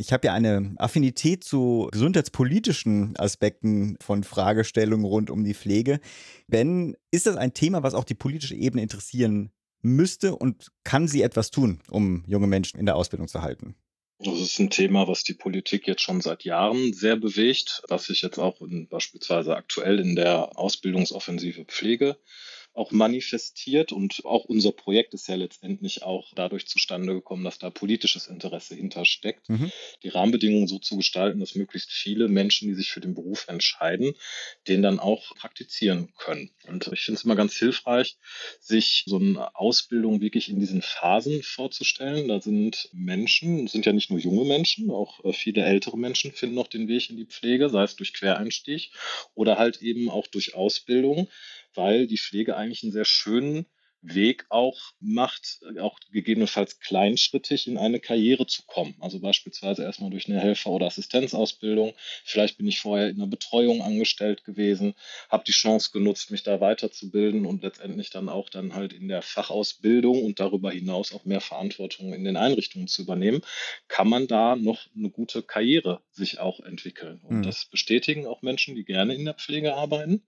Ich 0.00 0.12
habe 0.12 0.28
ja 0.28 0.32
eine 0.32 0.76
Affinität 0.78 1.42
zu 1.42 1.88
gesundheitspolitischen 1.90 3.16
Aspekten 3.18 3.96
von 4.00 4.22
Fragestellungen 4.22 5.04
rund 5.04 5.28
um 5.28 5.42
die 5.42 5.54
Pflege. 5.54 5.98
Ben, 6.46 6.96
ist 7.10 7.26
das 7.26 7.36
ein 7.36 7.52
Thema, 7.52 7.82
was 7.82 7.94
auch 7.94 8.04
die 8.04 8.14
politische 8.14 8.54
Ebene 8.54 8.80
interessieren 8.80 9.50
müsste 9.82 10.36
und 10.36 10.68
kann 10.84 11.08
sie 11.08 11.22
etwas 11.22 11.50
tun, 11.50 11.80
um 11.90 12.22
junge 12.28 12.46
Menschen 12.46 12.78
in 12.78 12.86
der 12.86 12.94
Ausbildung 12.94 13.26
zu 13.26 13.42
halten? 13.42 13.74
Das 14.20 14.38
ist 14.38 14.60
ein 14.60 14.70
Thema, 14.70 15.08
was 15.08 15.24
die 15.24 15.34
Politik 15.34 15.88
jetzt 15.88 16.02
schon 16.02 16.20
seit 16.20 16.44
Jahren 16.44 16.92
sehr 16.92 17.16
bewegt, 17.16 17.82
was 17.88 18.04
sich 18.04 18.22
jetzt 18.22 18.38
auch 18.38 18.60
in, 18.60 18.86
beispielsweise 18.86 19.56
aktuell 19.56 19.98
in 19.98 20.14
der 20.14 20.56
Ausbildungsoffensive 20.56 21.64
Pflege 21.64 22.16
auch 22.78 22.92
manifestiert. 22.92 23.92
Und 23.92 24.24
auch 24.24 24.44
unser 24.44 24.72
Projekt 24.72 25.12
ist 25.12 25.28
ja 25.28 25.34
letztendlich 25.34 26.02
auch 26.02 26.32
dadurch 26.34 26.66
zustande 26.66 27.12
gekommen, 27.12 27.44
dass 27.44 27.58
da 27.58 27.70
politisches 27.70 28.28
Interesse 28.28 28.74
hintersteckt, 28.74 29.48
mhm. 29.48 29.70
die 30.02 30.08
Rahmenbedingungen 30.08 30.68
so 30.68 30.78
zu 30.78 30.96
gestalten, 30.96 31.40
dass 31.40 31.56
möglichst 31.56 31.90
viele 31.90 32.28
Menschen, 32.28 32.68
die 32.68 32.74
sich 32.74 32.90
für 32.90 33.00
den 33.00 33.14
Beruf 33.14 33.48
entscheiden, 33.48 34.14
den 34.68 34.82
dann 34.82 35.00
auch 35.00 35.34
praktizieren 35.34 36.12
können. 36.16 36.50
Und 36.66 36.88
ich 36.92 37.00
finde 37.00 37.18
es 37.18 37.24
immer 37.24 37.36
ganz 37.36 37.56
hilfreich, 37.56 38.16
sich 38.60 39.04
so 39.06 39.16
eine 39.16 39.54
Ausbildung 39.56 40.20
wirklich 40.20 40.48
in 40.48 40.60
diesen 40.60 40.82
Phasen 40.82 41.42
vorzustellen. 41.42 42.28
Da 42.28 42.40
sind 42.40 42.88
Menschen, 42.92 43.66
sind 43.66 43.86
ja 43.86 43.92
nicht 43.92 44.10
nur 44.10 44.20
junge 44.20 44.44
Menschen, 44.44 44.90
auch 44.90 45.24
äh, 45.24 45.32
viele 45.32 45.64
ältere 45.64 45.98
Menschen 45.98 46.32
finden 46.32 46.54
noch 46.54 46.68
den 46.68 46.88
Weg 46.88 47.10
in 47.10 47.16
die 47.16 47.26
Pflege, 47.26 47.68
sei 47.70 47.82
es 47.82 47.96
durch 47.96 48.12
Quereinstieg 48.12 48.92
oder 49.34 49.58
halt 49.58 49.82
eben 49.82 50.10
auch 50.10 50.28
durch 50.28 50.54
Ausbildung 50.54 51.28
weil 51.78 52.08
die 52.08 52.18
Pflege 52.18 52.56
eigentlich 52.56 52.82
einen 52.82 52.92
sehr 52.92 53.04
schönen 53.04 53.66
Weg 54.00 54.46
auch 54.48 54.78
macht, 55.00 55.60
auch 55.80 55.98
gegebenenfalls 56.12 56.78
kleinschrittig 56.78 57.66
in 57.66 57.78
eine 57.78 57.98
Karriere 57.98 58.46
zu 58.46 58.62
kommen. 58.66 58.94
Also 59.00 59.18
beispielsweise 59.18 59.82
erstmal 59.82 60.10
durch 60.10 60.28
eine 60.28 60.40
Helfer- 60.40 60.70
oder 60.70 60.86
Assistenzausbildung. 60.86 61.94
Vielleicht 62.24 62.58
bin 62.58 62.68
ich 62.68 62.78
vorher 62.78 63.08
in 63.08 63.16
einer 63.16 63.26
Betreuung 63.26 63.82
angestellt 63.82 64.44
gewesen, 64.44 64.94
habe 65.28 65.44
die 65.44 65.52
Chance 65.52 65.90
genutzt, 65.92 66.30
mich 66.30 66.44
da 66.44 66.60
weiterzubilden 66.60 67.44
und 67.44 67.62
letztendlich 67.62 68.10
dann 68.10 68.28
auch 68.28 68.50
dann 68.50 68.74
halt 68.74 68.92
in 68.92 69.08
der 69.08 69.22
Fachausbildung 69.22 70.24
und 70.24 70.38
darüber 70.38 70.70
hinaus 70.70 71.12
auch 71.12 71.24
mehr 71.24 71.40
Verantwortung 71.40 72.12
in 72.14 72.24
den 72.24 72.36
Einrichtungen 72.36 72.86
zu 72.86 73.02
übernehmen, 73.02 73.40
kann 73.88 74.08
man 74.08 74.28
da 74.28 74.54
noch 74.54 74.86
eine 74.96 75.10
gute 75.10 75.42
Karriere 75.42 76.02
sich 76.12 76.38
auch 76.38 76.60
entwickeln. 76.60 77.20
Und 77.24 77.38
mhm. 77.38 77.42
das 77.42 77.66
bestätigen 77.66 78.26
auch 78.26 78.42
Menschen, 78.42 78.76
die 78.76 78.84
gerne 78.84 79.14
in 79.14 79.24
der 79.24 79.34
Pflege 79.34 79.74
arbeiten. 79.74 80.22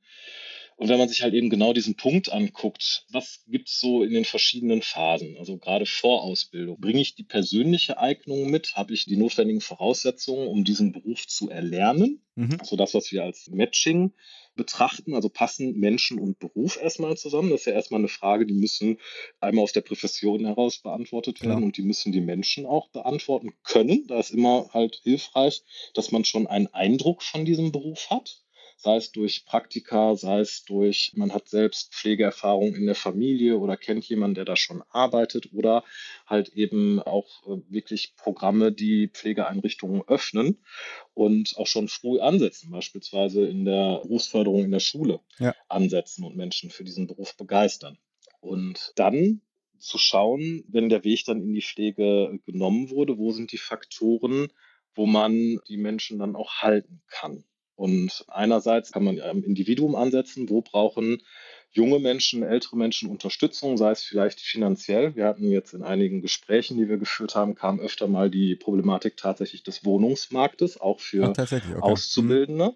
Und 0.80 0.88
wenn 0.88 0.98
man 0.98 1.10
sich 1.10 1.20
halt 1.20 1.34
eben 1.34 1.50
genau 1.50 1.74
diesen 1.74 1.94
Punkt 1.94 2.32
anguckt, 2.32 3.04
was 3.10 3.44
gibt 3.46 3.68
es 3.68 3.78
so 3.80 4.02
in 4.02 4.14
den 4.14 4.24
verschiedenen 4.24 4.80
Phasen, 4.80 5.36
also 5.36 5.58
gerade 5.58 5.84
vor 5.84 6.22
Ausbildung, 6.22 6.80
bringe 6.80 7.02
ich 7.02 7.14
die 7.14 7.22
persönliche 7.22 7.98
Eignung 7.98 8.50
mit, 8.50 8.76
habe 8.76 8.94
ich 8.94 9.04
die 9.04 9.18
notwendigen 9.18 9.60
Voraussetzungen, 9.60 10.48
um 10.48 10.64
diesen 10.64 10.92
Beruf 10.92 11.26
zu 11.26 11.50
erlernen, 11.50 12.22
mhm. 12.34 12.56
also 12.60 12.76
das, 12.76 12.94
was 12.94 13.12
wir 13.12 13.24
als 13.24 13.50
Matching 13.50 14.14
betrachten, 14.56 15.14
also 15.14 15.28
passen 15.28 15.78
Menschen 15.78 16.18
und 16.18 16.38
Beruf 16.38 16.78
erstmal 16.80 17.14
zusammen. 17.18 17.50
Das 17.50 17.60
ist 17.60 17.66
ja 17.66 17.74
erstmal 17.74 18.00
eine 18.00 18.08
Frage, 18.08 18.46
die 18.46 18.54
müssen 18.54 18.96
einmal 19.38 19.64
aus 19.64 19.74
der 19.74 19.82
Profession 19.82 20.46
heraus 20.46 20.78
beantwortet 20.78 21.42
werden 21.42 21.60
ja. 21.60 21.66
und 21.66 21.76
die 21.76 21.82
müssen 21.82 22.10
die 22.10 22.22
Menschen 22.22 22.64
auch 22.64 22.88
beantworten 22.88 23.50
können. 23.64 24.06
Da 24.06 24.18
ist 24.18 24.30
immer 24.30 24.70
halt 24.72 24.98
hilfreich, 25.02 25.62
dass 25.92 26.10
man 26.10 26.24
schon 26.24 26.46
einen 26.46 26.68
Eindruck 26.68 27.22
von 27.22 27.44
diesem 27.44 27.70
Beruf 27.70 28.08
hat 28.08 28.40
sei 28.80 28.96
es 28.96 29.12
durch 29.12 29.44
Praktika, 29.44 30.16
sei 30.16 30.40
es 30.40 30.64
durch, 30.64 31.12
man 31.14 31.34
hat 31.34 31.48
selbst 31.48 31.92
Pflegeerfahrung 31.92 32.74
in 32.74 32.86
der 32.86 32.94
Familie 32.94 33.58
oder 33.58 33.76
kennt 33.76 34.08
jemanden, 34.08 34.36
der 34.36 34.46
da 34.46 34.56
schon 34.56 34.82
arbeitet 34.88 35.52
oder 35.52 35.84
halt 36.26 36.48
eben 36.50 36.98
auch 36.98 37.28
äh, 37.46 37.60
wirklich 37.68 38.14
Programme, 38.16 38.72
die 38.72 39.08
Pflegeeinrichtungen 39.08 40.02
öffnen 40.08 40.64
und 41.12 41.54
auch 41.58 41.66
schon 41.66 41.88
früh 41.88 42.20
ansetzen, 42.20 42.70
beispielsweise 42.70 43.46
in 43.46 43.66
der 43.66 44.00
Berufsförderung 44.02 44.64
in 44.64 44.70
der 44.70 44.80
Schule 44.80 45.20
ja. 45.38 45.54
ansetzen 45.68 46.24
und 46.24 46.36
Menschen 46.36 46.70
für 46.70 46.84
diesen 46.84 47.06
Beruf 47.06 47.36
begeistern. 47.36 47.98
Und 48.40 48.92
dann 48.96 49.42
zu 49.78 49.98
schauen, 49.98 50.64
wenn 50.68 50.88
der 50.88 51.04
Weg 51.04 51.24
dann 51.26 51.42
in 51.42 51.52
die 51.52 51.62
Pflege 51.62 52.38
genommen 52.46 52.88
wurde, 52.88 53.18
wo 53.18 53.30
sind 53.32 53.52
die 53.52 53.58
Faktoren, 53.58 54.48
wo 54.94 55.04
man 55.06 55.58
die 55.68 55.76
Menschen 55.76 56.18
dann 56.18 56.34
auch 56.34 56.62
halten 56.62 57.02
kann. 57.08 57.44
Und 57.80 58.26
einerseits 58.28 58.92
kann 58.92 59.04
man 59.04 59.18
am 59.22 59.42
Individuum 59.42 59.94
ansetzen, 59.94 60.50
wo 60.50 60.60
brauchen 60.60 61.22
junge 61.70 61.98
Menschen, 61.98 62.42
ältere 62.42 62.76
Menschen 62.76 63.08
Unterstützung, 63.08 63.78
sei 63.78 63.92
es 63.92 64.02
vielleicht 64.02 64.38
finanziell. 64.38 65.16
Wir 65.16 65.24
hatten 65.24 65.50
jetzt 65.50 65.72
in 65.72 65.82
einigen 65.82 66.20
Gesprächen, 66.20 66.76
die 66.76 66.90
wir 66.90 66.98
geführt 66.98 67.34
haben, 67.34 67.54
kam 67.54 67.80
öfter 67.80 68.06
mal 68.06 68.28
die 68.28 68.54
Problematik 68.54 69.16
tatsächlich 69.16 69.62
des 69.62 69.82
Wohnungsmarktes, 69.82 70.78
auch 70.78 71.00
für 71.00 71.32
Ach, 71.34 71.52
okay. 71.52 71.62
Auszubildende. 71.80 72.74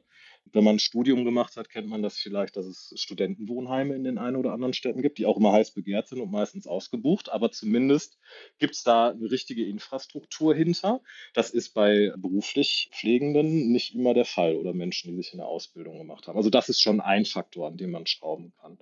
Wenn 0.53 0.65
man 0.65 0.77
ein 0.77 0.81
Studium 0.81 1.25
gemacht 1.25 1.57
hat, 1.57 1.69
kennt 1.69 1.89
man 1.89 2.03
das 2.03 2.17
vielleicht, 2.17 2.57
dass 2.57 2.67
es 2.67 2.93
Studentenwohnheime 2.97 3.95
in 3.95 4.05
den 4.05 4.19
einen 4.19 4.37
oder 4.37 4.53
anderen 4.53 4.73
Städten 4.73 5.03
gibt, 5.03 5.19
die 5.19 5.27
auch 5.27 5.37
immer 5.37 5.53
heiß 5.53 5.73
begehrt 5.73 6.09
sind 6.09 6.21
und 6.21 6.31
meistens 6.31 6.67
ausgebucht. 6.67 7.31
Aber 7.31 7.51
zumindest 7.51 8.19
gibt 8.59 8.75
es 8.75 8.83
da 8.83 9.11
eine 9.11 9.31
richtige 9.31 9.65
Infrastruktur 9.67 10.55
hinter. 10.55 11.01
Das 11.33 11.51
ist 11.51 11.71
bei 11.71 12.13
beruflich 12.17 12.91
Pflegenden 12.93 13.73
nicht 13.73 13.95
immer 13.95 14.15
der 14.15 14.25
Fall 14.25 14.55
oder 14.57 14.75
Menschen, 14.75 15.11
die 15.11 15.17
sich 15.17 15.33
in 15.33 15.39
der 15.39 15.49
Ausbildung 15.49 15.99
gemacht 15.99 16.29
haben. 16.29 16.37
Also 16.37 16.51
das 16.51 16.69
ist 16.69 16.81
schon 16.81 17.01
ein 17.01 17.25
Faktor, 17.25 17.67
an 17.69 17.77
dem 17.77 17.91
man 17.91 18.07
schrauben 18.07 18.53
kann. 18.61 18.79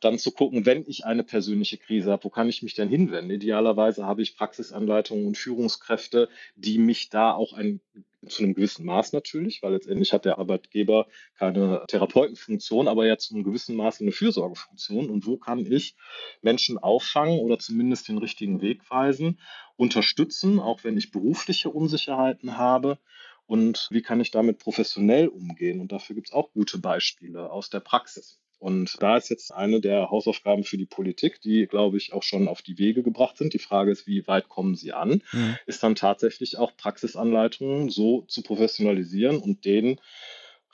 Dann 0.00 0.18
zu 0.18 0.30
gucken, 0.30 0.66
wenn 0.66 0.84
ich 0.86 1.04
eine 1.06 1.24
persönliche 1.24 1.78
Krise 1.78 2.12
habe, 2.12 2.24
wo 2.24 2.30
kann 2.30 2.48
ich 2.48 2.62
mich 2.62 2.74
denn 2.74 2.88
hinwenden? 2.88 3.30
Idealerweise 3.30 4.04
habe 4.04 4.22
ich 4.22 4.36
Praxisanleitungen 4.36 5.26
und 5.26 5.36
Führungskräfte, 5.36 6.28
die 6.54 6.78
mich 6.78 7.08
da 7.08 7.32
auch 7.32 7.52
ein 7.52 7.80
zu 8.28 8.42
einem 8.42 8.54
gewissen 8.54 8.86
Maß 8.86 9.12
natürlich, 9.12 9.62
weil 9.62 9.72
letztendlich 9.72 10.12
hat 10.12 10.24
der 10.24 10.38
Arbeitgeber 10.38 11.06
keine 11.38 11.84
Therapeutenfunktion, 11.88 12.88
aber 12.88 13.06
ja 13.06 13.18
zu 13.18 13.34
einem 13.34 13.44
gewissen 13.44 13.76
Maß 13.76 14.00
eine 14.00 14.12
Fürsorgefunktion. 14.12 15.10
Und 15.10 15.26
wo 15.26 15.36
kann 15.36 15.70
ich 15.70 15.96
Menschen 16.42 16.78
auffangen 16.78 17.38
oder 17.40 17.58
zumindest 17.58 18.08
den 18.08 18.18
richtigen 18.18 18.60
Weg 18.60 18.88
weisen, 18.90 19.40
unterstützen, 19.76 20.58
auch 20.58 20.84
wenn 20.84 20.96
ich 20.96 21.10
berufliche 21.10 21.70
Unsicherheiten 21.70 22.56
habe? 22.56 22.98
Und 23.46 23.88
wie 23.90 24.02
kann 24.02 24.20
ich 24.20 24.30
damit 24.30 24.58
professionell 24.58 25.28
umgehen? 25.28 25.80
Und 25.80 25.92
dafür 25.92 26.14
gibt 26.16 26.28
es 26.28 26.34
auch 26.34 26.52
gute 26.52 26.78
Beispiele 26.78 27.50
aus 27.50 27.70
der 27.70 27.80
Praxis. 27.80 28.40
Und 28.58 28.96
da 29.00 29.16
ist 29.16 29.28
jetzt 29.28 29.52
eine 29.52 29.80
der 29.80 30.10
Hausaufgaben 30.10 30.64
für 30.64 30.78
die 30.78 30.86
Politik, 30.86 31.40
die, 31.42 31.66
glaube 31.66 31.98
ich, 31.98 32.12
auch 32.12 32.22
schon 32.22 32.48
auf 32.48 32.62
die 32.62 32.78
Wege 32.78 33.02
gebracht 33.02 33.36
sind. 33.36 33.52
Die 33.52 33.58
Frage 33.58 33.90
ist, 33.90 34.06
wie 34.06 34.26
weit 34.26 34.48
kommen 34.48 34.74
sie 34.74 34.92
an? 34.92 35.22
Mhm. 35.32 35.56
Ist 35.66 35.82
dann 35.82 35.94
tatsächlich 35.94 36.56
auch 36.56 36.76
Praxisanleitungen 36.76 37.90
so 37.90 38.22
zu 38.22 38.42
professionalisieren 38.42 39.38
und 39.38 39.64
denen 39.64 40.00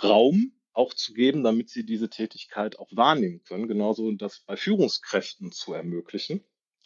Raum 0.02 0.52
auch 0.72 0.94
zu 0.94 1.12
geben, 1.12 1.42
damit 1.42 1.68
sie 1.68 1.84
diese 1.84 2.08
Tätigkeit 2.08 2.78
auch 2.78 2.88
wahrnehmen 2.92 3.42
können. 3.44 3.68
Genauso 3.68 4.10
das 4.12 4.40
bei 4.46 4.56
Führungskräften 4.56 5.52
zu 5.52 5.74
ermöglichen 5.74 6.42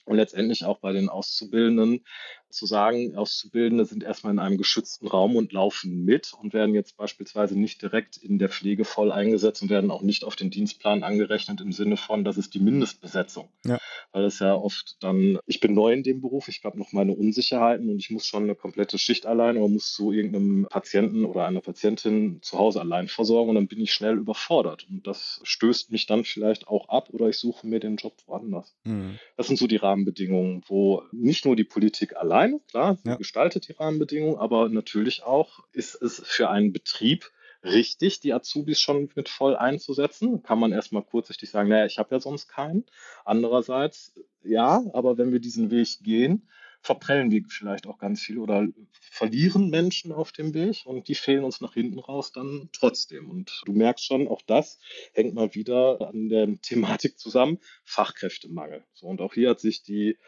und 0.07 0.17
letztendlich 0.17 0.65
auch 0.65 0.79
bei 0.79 0.93
den 0.93 1.09
Auszubildenden 1.09 2.05
zu 2.51 2.67
sagen, 2.67 3.17
Auszubildende 3.17 3.85
sind 3.85 4.03
erstmal 4.03 4.33
in 4.33 4.39
einem 4.39 4.57
geschützten 4.57 5.07
Raum 5.07 5.37
und 5.37 5.53
laufen 5.53 6.05
mit 6.05 6.33
und 6.41 6.55
werden 6.55 6.75
jetzt 6.75 6.97
beispielsweise 6.97 7.59
nicht 7.59 7.83
direkt 7.83 8.17
in 8.17 8.39
der 8.39 8.49
Pflege 8.49 8.85
voll 8.85 9.13
eingesetzt 9.13 9.63
und 9.63 9.71
werden 9.71 9.91
auch 9.91 10.03
nicht 10.03 10.25
auf 10.25 10.37
den 10.37 10.51
Dienstplan 10.51 11.03
angerechnet 11.03 11.61
im 11.61 11.73
Sinne 11.73 11.97
von, 11.97 12.25
das 12.25 12.39
ist 12.39 12.55
die 12.55 12.61
Mindestbesetzung. 12.61 13.49
Ja. 13.65 13.79
Weil 14.13 14.25
es 14.25 14.39
ja 14.39 14.55
oft 14.55 14.97
dann, 15.01 15.39
ich 15.47 15.61
bin 15.61 15.75
neu 15.75 15.93
in 15.93 16.03
dem 16.03 16.21
Beruf, 16.21 16.49
ich 16.49 16.63
habe 16.65 16.79
noch 16.79 16.93
meine 16.93 17.13
Unsicherheiten 17.13 17.91
und 17.91 17.99
ich 17.99 18.11
muss 18.11 18.27
schon 18.27 18.45
eine 18.45 18.55
komplette 18.55 18.99
Schicht 18.99 19.27
allein 19.27 19.57
oder 19.57 19.69
muss 19.69 19.93
zu 19.93 20.13
irgendeinem 20.13 20.67
Patienten 20.71 21.25
oder 21.25 21.47
einer 21.47 21.61
Patientin 21.61 22.39
zu 22.43 22.59
Hause 22.59 22.81
allein 22.81 23.09
versorgen 23.09 23.51
und 23.51 23.57
dann 23.57 23.69
bin 23.69 23.81
ich 23.81 23.93
schnell 23.93 24.17
überfordert. 24.17 24.87
Und 24.89 25.07
das 25.07 25.41
stößt 25.43 25.91
mich 25.91 26.07
dann 26.07 26.25
vielleicht 26.25 26.69
auch 26.69 26.89
ab 26.89 27.09
oder 27.11 27.29
ich 27.29 27.39
suche 27.39 27.67
mir 27.67 27.81
den 27.81 27.97
Job 27.97 28.15
woanders. 28.27 28.75
Mhm. 28.85 29.19
Das 29.37 29.49
sind 29.49 29.59
so 29.59 29.67
die 29.67 29.77
Rahmenbedingungen, 29.77 30.63
wo 30.67 31.03
nicht 31.13 31.45
nur 31.45 31.57
die 31.57 31.65
Politik 31.65 32.17
allein 32.17 32.36
alleine, 32.37 32.61
klar, 32.69 32.97
sie 32.97 33.09
ja. 33.09 33.17
gestaltet 33.17 33.69
die 33.69 33.73
Rahmenbedingungen, 33.73 34.37
aber 34.37 34.69
natürlich 34.69 35.23
auch 35.23 35.65
ist 35.73 35.95
es 35.95 36.23
für 36.25 36.51
einen 36.51 36.73
Betrieb 36.73 37.31
richtig, 37.63 38.21
die 38.21 38.33
Azubis 38.33 38.81
schon 38.81 39.11
mit 39.15 39.29
voll 39.29 39.57
einzusetzen. 39.57 40.43
Kann 40.43 40.59
man 40.59 40.73
erstmal 40.73 41.03
kurzsichtig 41.03 41.51
sagen, 41.51 41.69
naja, 41.69 41.87
ich 41.87 41.99
habe 41.99 42.15
ja 42.15 42.21
sonst 42.21 42.49
keinen. 42.49 42.85
Andererseits, 43.25 44.15
ja, 44.45 44.85
aber 44.93 45.19
wenn 45.19 45.33
wir 45.33 45.41
diesen 45.41 45.71
Weg 45.71 45.99
gehen, 46.03 46.49
verprellen 46.83 47.33
wir 47.33 47.43
vielleicht 47.49 47.87
auch 47.89 47.99
ganz 47.99 48.21
viel 48.21 48.39
oder 48.39 48.69
verlieren 49.01 49.71
Menschen 49.71 50.13
auf 50.13 50.31
dem 50.31 50.55
Weg 50.55 50.83
und 50.85 51.09
die 51.09 51.17
fehlen 51.17 51.43
uns 51.43 51.61
nach 51.61 51.75
hinten 51.75 51.99
raus 51.99 52.31
dann 52.31 52.69
trotzdem. 52.73 53.29
Und 53.31 53.63
du 53.65 53.73
merkst 53.73 54.05
schon, 54.05 54.29
auch 54.29 54.43
das 54.47 54.79
hängt 55.13 55.35
mal 55.35 55.55
wieder 55.55 56.09
an 56.09 56.29
der 56.29 56.47
Thematik 56.63 57.19
zusammen, 57.19 57.59
Fachkräftemangel. 57.85 58.85
So, 58.93 59.07
und 59.07 59.21
auch 59.21 59.35
hier 59.35 59.51
hat 59.51 59.61
sich 59.61 59.83
die 59.83 60.19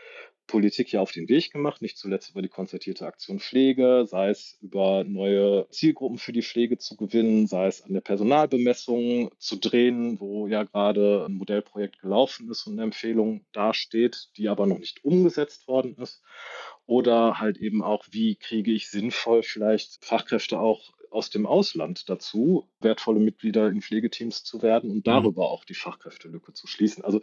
Politik 0.49 0.91
ja 0.93 1.01
auf 1.01 1.13
den 1.13 1.29
Weg 1.29 1.53
gemacht, 1.53 1.81
nicht 1.81 1.97
zuletzt 1.97 2.31
über 2.31 2.43
die 2.43 2.49
konzertierte 2.49 3.07
Aktion 3.07 3.39
Pflege, 3.39 4.05
sei 4.09 4.31
es 4.31 4.59
über 4.61 5.05
neue 5.05 5.69
Zielgruppen 5.71 6.19
für 6.19 6.33
die 6.33 6.43
Pflege 6.43 6.79
zu 6.79 6.97
gewinnen, 6.97 7.47
sei 7.47 7.69
es 7.69 7.83
an 7.83 7.93
der 7.93 8.01
Personalbemessung 8.01 9.31
zu 9.39 9.57
drehen, 9.57 10.19
wo 10.19 10.49
ja 10.49 10.65
gerade 10.65 11.27
ein 11.29 11.35
Modellprojekt 11.35 12.01
gelaufen 12.01 12.51
ist 12.51 12.67
und 12.67 12.73
eine 12.73 12.83
Empfehlung 12.83 13.45
dasteht, 13.53 14.31
die 14.37 14.49
aber 14.49 14.67
noch 14.67 14.79
nicht 14.79 15.05
umgesetzt 15.05 15.69
worden 15.69 15.95
ist. 15.99 16.23
Oder 16.87 17.39
halt 17.39 17.59
eben 17.59 17.83
auch, 17.83 18.07
wie 18.11 18.35
kriege 18.35 18.73
ich 18.73 18.91
sinnvoll 18.91 19.43
vielleicht 19.43 20.05
Fachkräfte 20.05 20.59
auch 20.59 20.95
aus 21.11 21.31
dem 21.31 21.47
Ausland 21.47 22.09
dazu, 22.09 22.69
wertvolle 22.81 23.21
Mitglieder 23.21 23.69
in 23.69 23.83
Pflegeteams 23.83 24.45
zu 24.45 24.63
werden 24.63 24.91
und 24.91 24.97
mhm. 24.99 25.03
darüber 25.03 25.51
auch 25.51 25.65
die 25.65 25.75
Fachkräftelücke 25.75 26.53
zu 26.53 26.67
schließen. 26.67 27.05
Also 27.05 27.21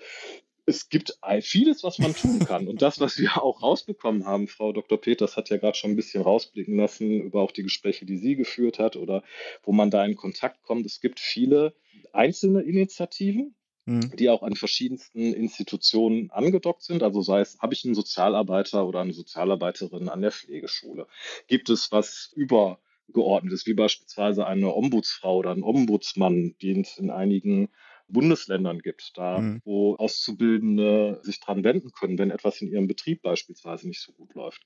es 0.65 0.89
gibt 0.89 1.17
vieles, 1.41 1.84
was 1.84 2.00
man 2.00 2.15
tun 2.15 2.39
kann. 2.39 2.67
Und 2.67 2.81
das, 2.81 3.00
was 3.00 3.17
wir 3.19 3.41
auch 3.41 3.62
rausbekommen 3.62 4.25
haben, 4.25 4.48
Frau 4.48 4.72
Dr. 4.72 5.00
Peters 5.00 5.38
hat 5.38 5.50
ja 5.50 5.57
gerade 5.57 5.77
schon 5.77 5.91
ein 5.91 5.95
bisschen 5.95 6.24
rausblicken 6.24 6.75
lassen 6.75 7.22
über 7.22 7.41
auch 7.41 7.51
die 7.51 7.63
Gespräche, 7.63 8.05
die 8.05 8.17
sie 8.17 8.36
geführt 8.36 8.79
hat 8.79 8.95
oder 8.95 9.24
wo 9.63 9.72
man 9.72 9.91
da 9.91 10.03
in 10.03 10.15
Kontakt 10.15 10.63
kommt. 10.63 10.86
Es 10.86 11.01
gibt 11.01 11.19
viele 11.19 11.75
einzelne 12.13 12.62
Initiativen, 12.62 13.55
mhm. 13.86 14.12
die 14.15 14.29
auch 14.29 14.41
an 14.41 14.55
verschiedensten 14.55 15.34
Institutionen 15.34 16.31
angedockt 16.31 16.81
sind. 16.81 17.03
Also 17.03 17.22
sei 17.22 17.41
es, 17.41 17.60
habe 17.60 17.74
ich 17.74 17.86
einen 17.86 17.95
Sozialarbeiter 17.95 18.88
oder 18.88 19.01
eine 19.01 19.13
Sozialarbeiterin 19.13 20.10
an 20.10 20.22
der 20.22 20.31
Pflegeschule? 20.31 21.07
Gibt 21.48 21.69
es 21.69 21.91
was 21.91 22.34
übergeordnetes, 22.36 23.67
wie 23.67 23.75
beispielsweise 23.75 24.48
eine 24.48 24.74
Ombudsfrau 24.74 25.38
oder 25.38 25.51
ein 25.51 25.63
Ombudsmann, 25.63 26.55
die 26.60 26.79
es 26.79 26.98
in 26.98 27.12
einigen 27.12 27.69
Bundesländern 28.07 28.79
gibt, 28.79 29.12
da 29.15 29.39
mhm. 29.39 29.62
wo 29.65 29.95
Auszubildende 29.95 31.19
sich 31.24 31.39
dran 31.39 31.63
wenden 31.63 31.91
können, 31.91 32.17
wenn 32.17 32.31
etwas 32.31 32.62
in 32.62 32.71
ihrem 32.71 32.88
Betrieb 32.88 33.21
beispielsweise 33.21 33.88
nicht 33.88 34.01
so 34.01 34.13
gut 34.13 34.33
läuft. 34.35 34.65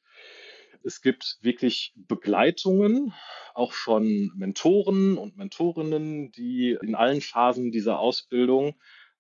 Es 0.84 1.02
gibt 1.02 1.38
wirklich 1.42 1.94
Begleitungen, 1.96 3.14
auch 3.54 3.74
von 3.74 4.32
Mentoren 4.36 5.18
und 5.18 5.38
Mentorinnen, 5.38 6.32
die 6.32 6.78
in 6.82 6.96
allen 6.96 7.22
Phasen 7.22 7.72
dieser 7.72 8.00
Ausbildung 8.00 8.76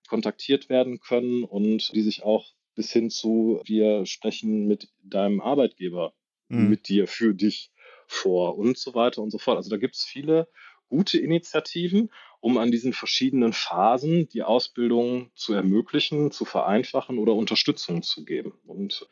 kontaktiert 0.07 0.69
werden 0.69 0.99
können 0.99 1.43
und 1.43 1.93
die 1.93 2.01
sich 2.01 2.23
auch 2.23 2.53
bis 2.75 2.91
hin 2.91 3.09
zu, 3.09 3.61
wir 3.65 4.05
sprechen 4.05 4.67
mit 4.67 4.89
deinem 5.03 5.41
Arbeitgeber, 5.41 6.13
mhm. 6.47 6.69
mit 6.69 6.88
dir, 6.88 7.07
für 7.07 7.33
dich 7.33 7.71
vor 8.07 8.57
und 8.57 8.77
so 8.77 8.95
weiter 8.95 9.21
und 9.21 9.31
so 9.31 9.38
fort. 9.38 9.57
Also 9.57 9.69
da 9.69 9.77
gibt 9.77 9.95
es 9.95 10.03
viele 10.03 10.47
gute 10.88 11.19
Initiativen 11.19 12.09
um 12.41 12.58
an 12.58 12.72
diesen 12.72 12.93
verschiedenen 12.93 13.53
Phasen 13.53 14.29
die 14.29 14.43
Ausbildung 14.43 15.31
zu 15.35 15.53
ermöglichen, 15.53 16.31
zu 16.31 16.46
vereinfachen 16.46 17.18
oder 17.18 17.33
Unterstützung 17.33 18.01
zu 18.01 18.24
geben. 18.24 18.53
Und 18.66 19.07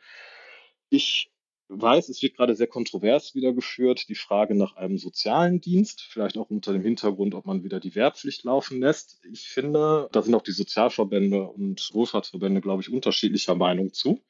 ich 0.89 1.32
weiß, 1.69 2.08
es 2.10 2.21
wird 2.21 2.38
gerade 2.38 2.56
sehr 2.56 2.67
kontrovers 2.67 3.36
wieder 3.36 3.51
geführt, 3.51 4.08
die 4.08 4.15
Frage 4.15 4.56
nach 4.56 4.78
einem 4.78 4.97
sozialen 4.97 5.60
Dienst, 5.60 6.01
vielleicht 6.01 6.38
auch 6.38 6.49
unter 6.49 6.71
dem 6.71 6.82
Hintergrund, 6.82 7.36
ob 7.36 7.45
man 7.45 7.63
wieder 7.63 7.82
die 7.82 7.95
Wehrpflicht 7.95 8.45
laufen 8.45 8.80
lässt. 8.80 9.19
Ich 9.30 9.49
finde, 9.49 10.08
da 10.13 10.21
sind 10.21 10.34
auch 10.34 10.41
die 10.43 10.51
Sozialverbände 10.51 11.43
und 11.43 11.89
Wohlfahrtsverbände, 11.93 12.62
glaube 12.62 12.82
ich, 12.82 12.91
unterschiedlicher 12.91 13.56
Meinung 13.56 13.91
zu. 13.91 14.21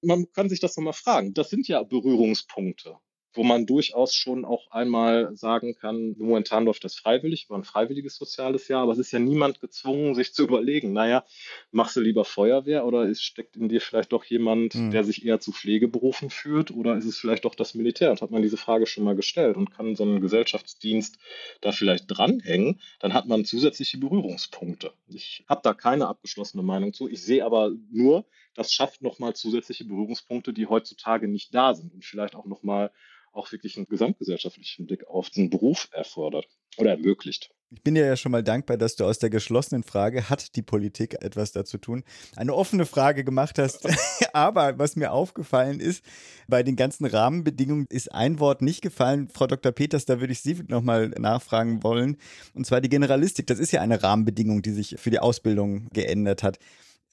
Man 0.00 0.30
kann 0.32 0.48
sich 0.48 0.58
das 0.58 0.76
nochmal 0.76 0.92
fragen. 0.92 1.34
Das 1.34 1.50
sind 1.50 1.68
ja 1.68 1.82
Berührungspunkte 1.84 2.96
wo 3.34 3.42
man 3.42 3.66
durchaus 3.66 4.14
schon 4.14 4.44
auch 4.44 4.70
einmal 4.70 5.34
sagen 5.36 5.74
kann, 5.74 6.14
momentan 6.18 6.64
läuft 6.64 6.84
das 6.84 6.94
freiwillig, 6.94 7.48
war 7.48 7.58
ein 7.58 7.64
freiwilliges 7.64 8.16
soziales 8.16 8.68
Jahr, 8.68 8.82
aber 8.82 8.92
es 8.92 8.98
ist 8.98 9.12
ja 9.12 9.18
niemand 9.18 9.60
gezwungen, 9.60 10.14
sich 10.14 10.34
zu 10.34 10.44
überlegen, 10.44 10.92
naja, 10.92 11.24
machst 11.70 11.96
du 11.96 12.00
lieber 12.00 12.24
Feuerwehr 12.24 12.84
oder 12.84 13.04
ist, 13.04 13.22
steckt 13.22 13.56
in 13.56 13.68
dir 13.68 13.80
vielleicht 13.80 14.12
doch 14.12 14.24
jemand, 14.24 14.74
mhm. 14.74 14.90
der 14.90 15.04
sich 15.04 15.24
eher 15.24 15.40
zu 15.40 15.52
Pflegeberufen 15.52 16.30
führt 16.30 16.70
oder 16.70 16.96
ist 16.96 17.04
es 17.04 17.18
vielleicht 17.18 17.44
doch 17.44 17.54
das 17.54 17.74
Militär? 17.74 18.10
Und 18.10 18.20
hat 18.20 18.30
man 18.30 18.42
diese 18.42 18.56
Frage 18.56 18.86
schon 18.86 19.04
mal 19.04 19.16
gestellt 19.16 19.56
und 19.56 19.70
kann 19.70 19.96
so 19.96 20.04
einen 20.04 20.20
Gesellschaftsdienst 20.20 21.18
da 21.60 21.72
vielleicht 21.72 22.04
dranhängen, 22.08 22.80
dann 23.00 23.14
hat 23.14 23.26
man 23.26 23.44
zusätzliche 23.44 23.98
Berührungspunkte. 23.98 24.92
Ich 25.08 25.44
habe 25.48 25.60
da 25.62 25.74
keine 25.74 26.08
abgeschlossene 26.08 26.62
Meinung 26.62 26.92
zu. 26.92 27.08
Ich 27.08 27.22
sehe 27.22 27.44
aber 27.44 27.72
nur, 27.90 28.26
das 28.54 28.72
schafft 28.72 29.02
nochmal 29.02 29.34
zusätzliche 29.34 29.84
Berührungspunkte, 29.84 30.52
die 30.52 30.66
heutzutage 30.66 31.28
nicht 31.28 31.54
da 31.54 31.74
sind 31.74 31.92
und 31.92 32.04
vielleicht 32.04 32.34
auch 32.34 32.46
nochmal 32.46 32.92
auch 33.32 33.50
wirklich 33.50 33.76
einen 33.76 33.86
gesamtgesellschaftlichen 33.86 34.86
Blick 34.86 35.06
auf 35.06 35.30
den 35.30 35.50
Beruf 35.50 35.88
erfordert 35.92 36.46
oder 36.76 36.90
ermöglicht. 36.90 37.50
Ich 37.74 37.82
bin 37.82 37.94
dir 37.94 38.04
ja 38.04 38.16
schon 38.16 38.32
mal 38.32 38.42
dankbar, 38.42 38.76
dass 38.76 38.96
du 38.96 39.06
aus 39.06 39.18
der 39.18 39.30
geschlossenen 39.30 39.82
Frage, 39.82 40.28
hat 40.28 40.56
die 40.56 40.62
Politik 40.62 41.22
etwas 41.22 41.52
dazu 41.52 41.78
tun, 41.78 42.04
eine 42.36 42.54
offene 42.54 42.84
Frage 42.84 43.24
gemacht 43.24 43.58
hast. 43.58 43.88
Aber 44.34 44.78
was 44.78 44.94
mir 44.94 45.12
aufgefallen 45.12 45.80
ist, 45.80 46.04
bei 46.46 46.62
den 46.62 46.76
ganzen 46.76 47.06
Rahmenbedingungen 47.06 47.86
ist 47.88 48.12
ein 48.12 48.40
Wort 48.40 48.60
nicht 48.60 48.82
gefallen. 48.82 49.30
Frau 49.32 49.46
Dr. 49.46 49.72
Peters, 49.72 50.04
da 50.04 50.20
würde 50.20 50.34
ich 50.34 50.42
Sie 50.42 50.62
nochmal 50.68 51.08
nachfragen 51.08 51.82
wollen. 51.82 52.18
Und 52.52 52.66
zwar 52.66 52.82
die 52.82 52.90
Generalistik. 52.90 53.46
Das 53.46 53.58
ist 53.58 53.72
ja 53.72 53.80
eine 53.80 54.02
Rahmenbedingung, 54.02 54.60
die 54.60 54.72
sich 54.72 54.96
für 54.98 55.10
die 55.10 55.20
Ausbildung 55.20 55.88
geändert 55.94 56.42
hat. 56.42 56.58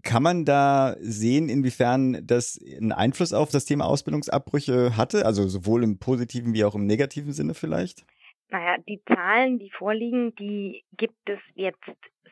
Kann 0.03 0.23
man 0.23 0.45
da 0.45 0.95
sehen, 0.99 1.49
inwiefern 1.49 2.25
das 2.25 2.59
einen 2.77 2.93
Einfluss 2.93 3.33
auf 3.33 3.49
das 3.49 3.65
Thema 3.65 3.85
Ausbildungsabbrüche 3.85 4.95
hatte? 4.95 5.25
Also 5.25 5.47
sowohl 5.47 5.83
im 5.83 5.99
positiven 5.99 6.53
wie 6.53 6.63
auch 6.63 6.75
im 6.75 6.85
negativen 6.85 7.33
Sinne 7.33 7.53
vielleicht? 7.53 8.05
Naja, 8.49 8.77
die 8.88 9.01
Zahlen, 9.05 9.59
die 9.59 9.69
vorliegen, 9.69 10.33
die 10.35 10.83
gibt 10.97 11.29
es 11.29 11.39
jetzt 11.53 11.83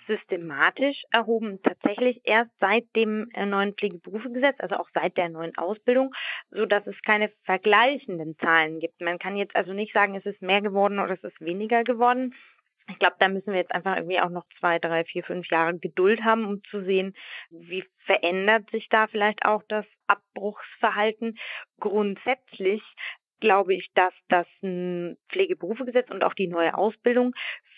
systematisch 0.08 1.04
erhoben, 1.12 1.60
tatsächlich 1.62 2.22
erst 2.24 2.52
seit 2.60 2.86
dem 2.96 3.30
äh, 3.34 3.46
neuen 3.46 3.74
Pflegeberufegesetz, 3.74 4.56
also 4.60 4.76
auch 4.76 4.88
seit 4.94 5.18
der 5.18 5.30
neuen 5.30 5.56
Ausbildung, 5.58 6.14
so 6.50 6.66
dass 6.66 6.88
es 6.88 6.96
keine 7.06 7.30
vergleichenden 7.44 8.38
Zahlen 8.40 8.80
gibt. 8.80 9.02
Man 9.02 9.20
kann 9.20 9.36
jetzt 9.36 9.56
also 9.56 9.74
nicht 9.74 9.94
sagen, 9.94 10.16
es 10.16 10.26
ist 10.26 10.42
mehr 10.42 10.62
geworden 10.62 11.00
oder 11.00 11.14
es 11.14 11.24
ist 11.24 11.40
weniger 11.42 11.84
geworden, 11.84 12.34
ich 12.90 13.00
glaube, 13.00 13.16
da 13.20 13.28
müssen 13.28 13.52
wir 13.52 13.60
jetzt 13.60 13.74
einfach 13.74 13.96
irgendwie 13.96 14.20
auch 14.20 14.30
noch 14.30 14.46
zwei, 14.60 14.80
drei, 14.80 15.04
vier, 15.04 15.24
fünf 15.24 15.50
Jahre 15.50 15.78
Geduld 15.78 16.24
haben, 16.24 16.46
um 16.46 16.64
zu 16.64 16.84
sehen, 16.84 17.14
wie 17.50 17.84
verändert 18.06 18.70
sich 18.72 18.88
da 18.90 19.08
vielleicht 19.08 19.46
auch 19.46 19.64
das 19.68 19.86
Abbruchsverhalten. 20.08 21.38
Grundsätzlich 21.80 22.82
glaube 23.40 23.76
ich, 23.76 23.92
dass 23.94 24.14
das 24.30 24.48
Pflegeberufegesetz 25.30 26.10
und 26.10 26.24
auch 26.24 26.34
die 26.34 26.48
neue 26.48 26.76
Ausbildung 26.76 27.34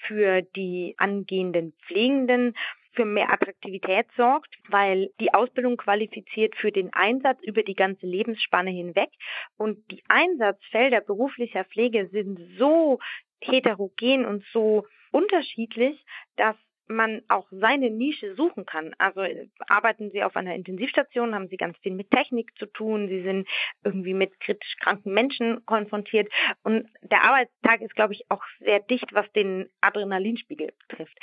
für 0.05 0.41
die 0.41 0.95
angehenden 0.97 1.73
Pflegenden 1.85 2.53
für 2.93 3.05
mehr 3.05 3.31
Attraktivität 3.31 4.07
sorgt, 4.17 4.55
weil 4.67 5.11
die 5.19 5.33
Ausbildung 5.33 5.77
qualifiziert 5.77 6.55
für 6.55 6.71
den 6.71 6.91
Einsatz 6.93 7.39
über 7.43 7.63
die 7.63 7.75
ganze 7.75 8.05
Lebensspanne 8.05 8.71
hinweg 8.71 9.09
und 9.57 9.79
die 9.91 10.03
Einsatzfelder 10.07 11.01
beruflicher 11.01 11.65
Pflege 11.65 12.09
sind 12.11 12.39
so 12.57 12.99
heterogen 13.41 14.25
und 14.25 14.43
so 14.51 14.85
unterschiedlich, 15.11 16.03
dass 16.35 16.55
man 16.89 17.21
auch 17.27 17.47
seine 17.51 17.89
Nische 17.91 18.35
suchen 18.35 18.65
kann. 18.65 18.93
Also 18.97 19.21
äh, 19.21 19.47
arbeiten 19.67 20.11
Sie 20.11 20.23
auf 20.23 20.35
einer 20.35 20.55
Intensivstation, 20.55 21.35
haben 21.35 21.47
Sie 21.47 21.57
ganz 21.57 21.77
viel 21.79 21.93
mit 21.93 22.09
Technik 22.11 22.51
zu 22.57 22.65
tun, 22.65 23.07
Sie 23.07 23.21
sind 23.21 23.47
irgendwie 23.83 24.13
mit 24.13 24.39
kritisch 24.39 24.75
kranken 24.79 25.13
Menschen 25.13 25.65
konfrontiert 25.65 26.31
und 26.63 26.89
der 27.01 27.23
Arbeitstag 27.23 27.81
ist, 27.81 27.95
glaube 27.95 28.13
ich, 28.13 28.25
auch 28.29 28.43
sehr 28.59 28.79
dicht, 28.79 29.13
was 29.13 29.31
den 29.33 29.69
Adrenalinspiegel 29.81 30.73
betrifft. 30.87 31.17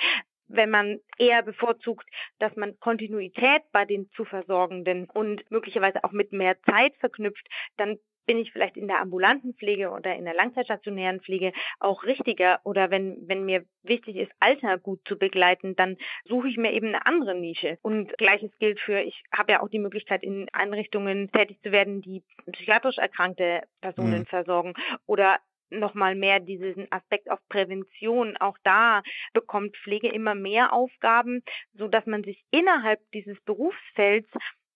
Wenn 0.49 0.71
man 0.71 1.01
eher 1.19 1.43
bevorzugt, 1.43 2.09
dass 2.39 2.55
man 2.55 2.79
Kontinuität 2.79 3.63
bei 3.73 3.85
den 3.85 4.09
zu 4.13 4.25
Versorgenden 4.25 5.11
und 5.11 5.51
möglicherweise 5.51 6.05
auch 6.05 6.13
mit 6.13 6.31
mehr 6.31 6.57
Zeit 6.63 6.95
verknüpft, 6.99 7.49
dann 7.77 7.99
bin 8.27 8.39
ich 8.39 8.53
vielleicht 8.53 8.77
in 8.77 8.89
der 8.89 9.01
ambulanten 9.01 9.55
Pflege 9.55 9.91
oder 9.91 10.15
in 10.15 10.25
der 10.25 10.35
langzeitstationären 10.35 11.21
Pflege 11.21 11.53
auch 11.79 12.05
richtiger 12.05 12.61
oder 12.65 12.91
wenn, 12.91 13.17
wenn 13.27 13.45
mir 13.45 13.65
wichtig 13.83 14.17
ist, 14.17 14.33
Alter 14.41 14.79
gut 14.79 15.01
zu 15.07 15.17
begleiten, 15.17 15.77
dann 15.77 15.97
suche 16.25 16.49
ich 16.49 16.57
mir 16.57 16.73
eben 16.73 16.89
eine 16.89 17.07
andere 17.07 17.35
Nische. 17.35 17.79
Und 17.83 18.17
gleiches 18.19 18.51
gilt 18.59 18.81
für, 18.81 19.01
ich 19.01 19.23
habe 19.33 19.53
ja 19.53 19.63
auch 19.63 19.69
die 19.69 19.79
Möglichkeit, 19.79 20.23
in 20.23 20.49
Einrichtungen 20.53 21.31
tätig 21.31 21.61
zu 21.63 21.73
werden, 21.73 22.03
die 22.03 22.23
psychiatrisch 22.53 22.99
erkrankte 22.99 23.63
Personen 23.81 24.21
mhm. 24.21 24.27
versorgen 24.27 24.75
oder 25.07 25.39
nochmal 25.71 26.15
mehr 26.15 26.41
diesen 26.41 26.91
Aspekt 26.91 27.31
auf 27.31 27.41
Prävention. 27.49 28.37
Auch 28.37 28.57
da 28.63 29.03
bekommt 29.33 29.77
Pflege 29.77 30.09
immer 30.09 30.35
mehr 30.35 30.73
Aufgaben, 30.73 31.43
so 31.75 31.89
dass 31.89 32.07
man 32.07 32.23
sich 32.23 32.45
innerhalb 32.51 33.01
dieses 33.13 33.41
Berufsfelds 33.43 34.31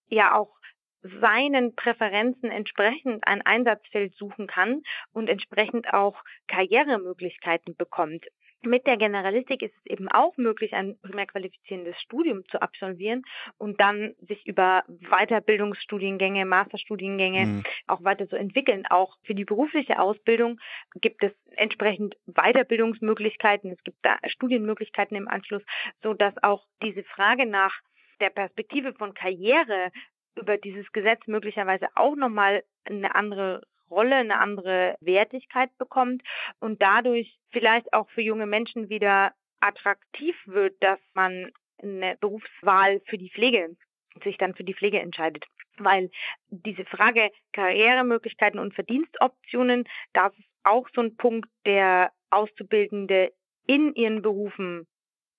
ja 0.08 0.36
auch 0.36 0.59
seinen 1.02 1.74
Präferenzen 1.74 2.50
entsprechend 2.50 3.26
ein 3.26 3.42
Einsatzfeld 3.42 4.14
suchen 4.16 4.46
kann 4.46 4.82
und 5.12 5.28
entsprechend 5.28 5.92
auch 5.92 6.22
Karrieremöglichkeiten 6.48 7.76
bekommt. 7.76 8.26
Mit 8.62 8.86
der 8.86 8.98
Generalistik 8.98 9.62
ist 9.62 9.74
es 9.74 9.86
eben 9.86 10.08
auch 10.08 10.36
möglich, 10.36 10.74
ein 10.74 10.98
primär 11.00 11.26
qualifizierendes 11.26 11.98
Studium 12.02 12.44
zu 12.48 12.60
absolvieren 12.60 13.22
und 13.56 13.80
dann 13.80 14.14
sich 14.20 14.46
über 14.46 14.84
Weiterbildungsstudiengänge, 14.88 16.44
Masterstudiengänge 16.44 17.46
mhm. 17.46 17.62
auch 17.86 18.04
weiter 18.04 18.28
zu 18.28 18.36
entwickeln. 18.36 18.84
Auch 18.90 19.16
für 19.22 19.34
die 19.34 19.46
berufliche 19.46 19.98
Ausbildung 19.98 20.60
gibt 20.96 21.22
es 21.24 21.32
entsprechend 21.52 22.16
Weiterbildungsmöglichkeiten. 22.26 23.72
Es 23.72 23.82
gibt 23.82 23.98
da 24.02 24.18
Studienmöglichkeiten 24.26 25.16
im 25.16 25.28
Anschluss, 25.28 25.62
so 26.02 26.12
dass 26.12 26.34
auch 26.42 26.66
diese 26.82 27.02
Frage 27.04 27.46
nach 27.46 27.72
der 28.20 28.30
Perspektive 28.30 28.92
von 28.92 29.14
Karriere 29.14 29.90
über 30.40 30.56
dieses 30.56 30.90
Gesetz 30.92 31.26
möglicherweise 31.26 31.88
auch 31.94 32.16
nochmal 32.16 32.64
eine 32.84 33.14
andere 33.14 33.62
Rolle, 33.90 34.16
eine 34.16 34.38
andere 34.38 34.96
Wertigkeit 35.00 35.76
bekommt 35.78 36.22
und 36.60 36.80
dadurch 36.80 37.38
vielleicht 37.50 37.92
auch 37.92 38.08
für 38.10 38.22
junge 38.22 38.46
Menschen 38.46 38.88
wieder 38.88 39.32
attraktiv 39.60 40.36
wird, 40.46 40.74
dass 40.82 40.98
man 41.14 41.50
eine 41.82 42.16
Berufswahl 42.20 43.00
für 43.06 43.18
die 43.18 43.30
Pflege 43.30 43.76
sich 44.24 44.36
dann 44.38 44.54
für 44.54 44.64
die 44.64 44.74
Pflege 44.74 45.00
entscheidet. 45.00 45.44
Weil 45.78 46.10
diese 46.48 46.84
Frage 46.84 47.30
Karrieremöglichkeiten 47.52 48.60
und 48.60 48.74
Verdienstoptionen, 48.74 49.88
das 50.12 50.32
ist 50.38 50.48
auch 50.62 50.88
so 50.94 51.00
ein 51.00 51.16
Punkt, 51.16 51.48
der 51.64 52.12
Auszubildende 52.30 53.32
in 53.66 53.94
ihren 53.94 54.22
Berufen 54.22 54.86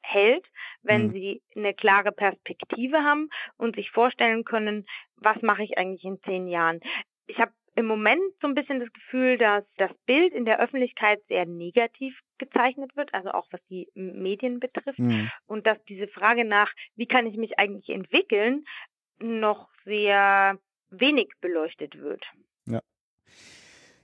hält, 0.01 0.45
wenn 0.81 1.07
mhm. 1.07 1.11
sie 1.11 1.41
eine 1.55 1.73
klare 1.73 2.11
Perspektive 2.11 2.97
haben 2.99 3.29
und 3.57 3.75
sich 3.75 3.91
vorstellen 3.91 4.43
können, 4.43 4.85
was 5.15 5.41
mache 5.41 5.63
ich 5.63 5.77
eigentlich 5.77 6.03
in 6.03 6.21
zehn 6.21 6.47
Jahren. 6.47 6.79
Ich 7.27 7.39
habe 7.39 7.51
im 7.75 7.85
Moment 7.85 8.21
so 8.41 8.47
ein 8.47 8.55
bisschen 8.55 8.79
das 8.79 8.91
Gefühl, 8.91 9.37
dass 9.37 9.63
das 9.77 9.91
Bild 10.05 10.33
in 10.33 10.45
der 10.45 10.59
Öffentlichkeit 10.59 11.21
sehr 11.27 11.45
negativ 11.45 12.19
gezeichnet 12.37 12.95
wird, 12.97 13.13
also 13.13 13.31
auch 13.31 13.47
was 13.51 13.61
die 13.69 13.87
Medien 13.93 14.59
betrifft. 14.59 14.99
Mhm. 14.99 15.31
Und 15.45 15.65
dass 15.65 15.81
diese 15.85 16.07
Frage 16.07 16.43
nach, 16.43 16.71
wie 16.95 17.07
kann 17.07 17.27
ich 17.27 17.37
mich 17.37 17.57
eigentlich 17.57 17.89
entwickeln, 17.89 18.65
noch 19.19 19.69
sehr 19.85 20.59
wenig 20.89 21.29
beleuchtet 21.39 21.97
wird. 21.97 22.25
Ja. 22.65 22.81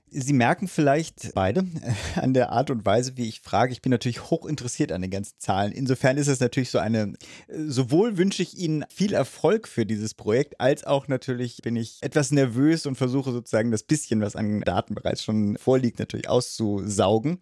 Sie 0.10 0.34
merken 0.34 0.67
vielleicht 0.67 1.34
beide 1.34 1.62
äh, 1.62 2.20
an 2.20 2.34
der 2.34 2.52
Art 2.52 2.70
und 2.70 2.86
Weise, 2.86 3.17
wie 3.17 3.28
ich 3.28 3.41
frage. 3.41 3.74
Ich 3.74 3.82
bin 3.82 3.89
natürlich 3.89 4.30
hoch 4.30 4.46
interessiert 4.46 4.91
an 4.91 5.02
den 5.02 5.12
ganzen 5.12 5.38
Zahlen. 5.39 5.72
Insofern 5.72 6.17
ist 6.17 6.28
es 6.28 6.39
natürlich 6.39 6.70
so 6.70 6.80
eine, 6.80 7.13
äh, 7.48 7.60
sowohl 7.67 8.17
wünsche 8.17 8.41
ich 8.41 8.58
Ihnen 8.58 8.86
viel 8.89 9.13
Erfolg 9.13 9.67
für 9.67 9.86
dieses 9.86 10.13
Projekt, 10.13 10.60
als 10.62 10.86
auch 10.86 11.08
natürlich 11.08 11.62
bin 11.62 11.76
ich 11.76 11.98
etwas 12.02 12.32
nervös 12.32 12.86
und 12.86 12.96
versuche 12.96 13.32
sozusagen 13.32 13.72
das 13.72 13.84
bisschen, 13.84 14.22
was 14.22 14.36
an 14.36 14.62
Daten 14.62 14.96
bereits 14.96 15.24
schon 15.24 15.58
vorliegt, 15.58 16.00
natürlich 16.00 16.30
auszusaugen. 16.30 17.39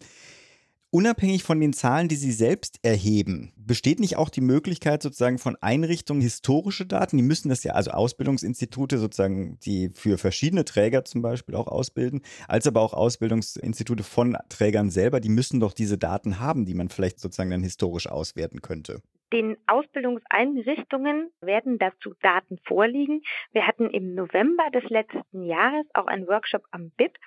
Unabhängig 0.96 1.42
von 1.42 1.60
den 1.60 1.74
Zahlen, 1.74 2.08
die 2.08 2.14
Sie 2.14 2.32
selbst 2.32 2.78
erheben, 2.82 3.52
besteht 3.54 4.00
nicht 4.00 4.16
auch 4.16 4.30
die 4.30 4.40
Möglichkeit 4.40 5.02
sozusagen 5.02 5.36
von 5.36 5.54
Einrichtungen 5.60 6.22
historische 6.22 6.86
Daten? 6.86 7.18
Die 7.18 7.22
müssen 7.22 7.50
das 7.50 7.64
ja, 7.64 7.74
also 7.74 7.90
Ausbildungsinstitute 7.90 8.96
sozusagen, 8.96 9.58
die 9.60 9.90
für 9.90 10.16
verschiedene 10.16 10.64
Träger 10.64 11.04
zum 11.04 11.20
Beispiel 11.20 11.54
auch 11.54 11.66
ausbilden, 11.66 12.22
als 12.48 12.66
aber 12.66 12.80
auch 12.80 12.94
Ausbildungsinstitute 12.94 14.04
von 14.04 14.38
Trägern 14.48 14.88
selber, 14.88 15.20
die 15.20 15.28
müssen 15.28 15.60
doch 15.60 15.74
diese 15.74 15.98
Daten 15.98 16.40
haben, 16.40 16.64
die 16.64 16.72
man 16.72 16.88
vielleicht 16.88 17.20
sozusagen 17.20 17.50
dann 17.50 17.62
historisch 17.62 18.06
auswerten 18.08 18.62
könnte. 18.62 19.02
Den 19.34 19.58
Ausbildungseinrichtungen 19.66 21.30
werden 21.42 21.78
dazu 21.78 22.14
Daten 22.22 22.56
vorliegen. 22.64 23.20
Wir 23.52 23.66
hatten 23.66 23.90
im 23.90 24.14
November 24.14 24.64
des 24.72 24.88
letzten 24.88 25.42
Jahres 25.44 25.84
auch 25.92 26.06
einen 26.06 26.26
Workshop 26.26 26.62
am 26.70 26.90
BIP 26.96 27.18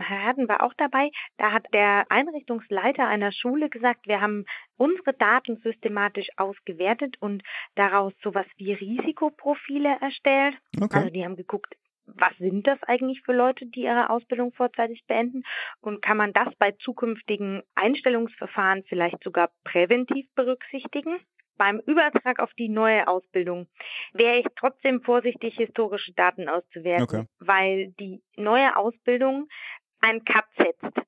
Herr 0.00 0.24
Herden 0.24 0.48
war 0.48 0.62
auch 0.62 0.74
dabei. 0.76 1.10
Da 1.36 1.52
hat 1.52 1.66
der 1.72 2.06
Einrichtungsleiter 2.10 3.06
einer 3.06 3.32
Schule 3.32 3.68
gesagt, 3.68 4.06
wir 4.06 4.20
haben 4.20 4.44
unsere 4.76 5.12
Daten 5.14 5.56
systematisch 5.58 6.28
ausgewertet 6.36 7.16
und 7.20 7.42
daraus 7.74 8.12
sowas 8.22 8.46
wie 8.56 8.72
Risikoprofile 8.72 9.96
erstellt. 10.00 10.56
Okay. 10.80 10.96
Also 10.96 11.10
die 11.10 11.24
haben 11.24 11.36
geguckt, 11.36 11.74
was 12.16 12.36
sind 12.38 12.66
das 12.66 12.82
eigentlich 12.84 13.22
für 13.22 13.32
Leute, 13.32 13.66
die 13.66 13.82
ihre 13.82 14.10
Ausbildung 14.10 14.52
vorzeitig 14.52 15.04
beenden? 15.06 15.42
Und 15.80 16.00
kann 16.00 16.16
man 16.16 16.32
das 16.32 16.54
bei 16.56 16.72
zukünftigen 16.72 17.62
Einstellungsverfahren 17.74 18.84
vielleicht 18.88 19.22
sogar 19.22 19.50
präventiv 19.64 20.26
berücksichtigen? 20.34 21.18
Beim 21.58 21.80
Übertrag 21.80 22.38
auf 22.38 22.54
die 22.54 22.68
neue 22.68 23.08
Ausbildung 23.08 23.66
wäre 24.12 24.38
ich 24.38 24.46
trotzdem 24.54 25.02
vorsichtig, 25.02 25.56
historische 25.56 26.12
Daten 26.12 26.48
auszuwerten, 26.48 27.02
okay. 27.02 27.24
weil 27.40 27.92
die 27.98 28.22
neue 28.36 28.76
Ausbildung 28.76 29.48
ein 30.00 30.24
Cut 30.24 30.46
setzt. 30.56 30.98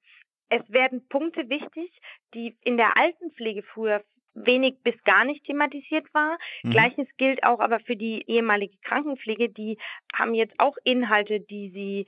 Es 0.49 0.69
werden 0.71 1.07
Punkte 1.09 1.49
wichtig, 1.49 1.91
die 2.35 2.57
in 2.63 2.77
der 2.77 2.97
Altenpflege 2.97 3.63
früher 3.63 4.03
wenig 4.35 4.83
bis 4.83 5.01
gar 5.05 5.25
nicht 5.25 5.45
thematisiert 5.45 6.13
war. 6.15 6.39
Mhm. 6.63 6.71
Gleiches 6.71 7.09
gilt 7.17 7.45
auch 7.45 7.61
aber 7.61 7.81
für 7.81 7.97
die 7.97 8.25
ehemalige 8.27 8.77
Krankenpflege. 8.83 9.49
Die 9.49 9.79
haben 10.13 10.35
jetzt 10.35 10.59
auch 10.59 10.77
Inhalte, 10.85 11.41
die 11.41 11.71
sie 11.71 12.07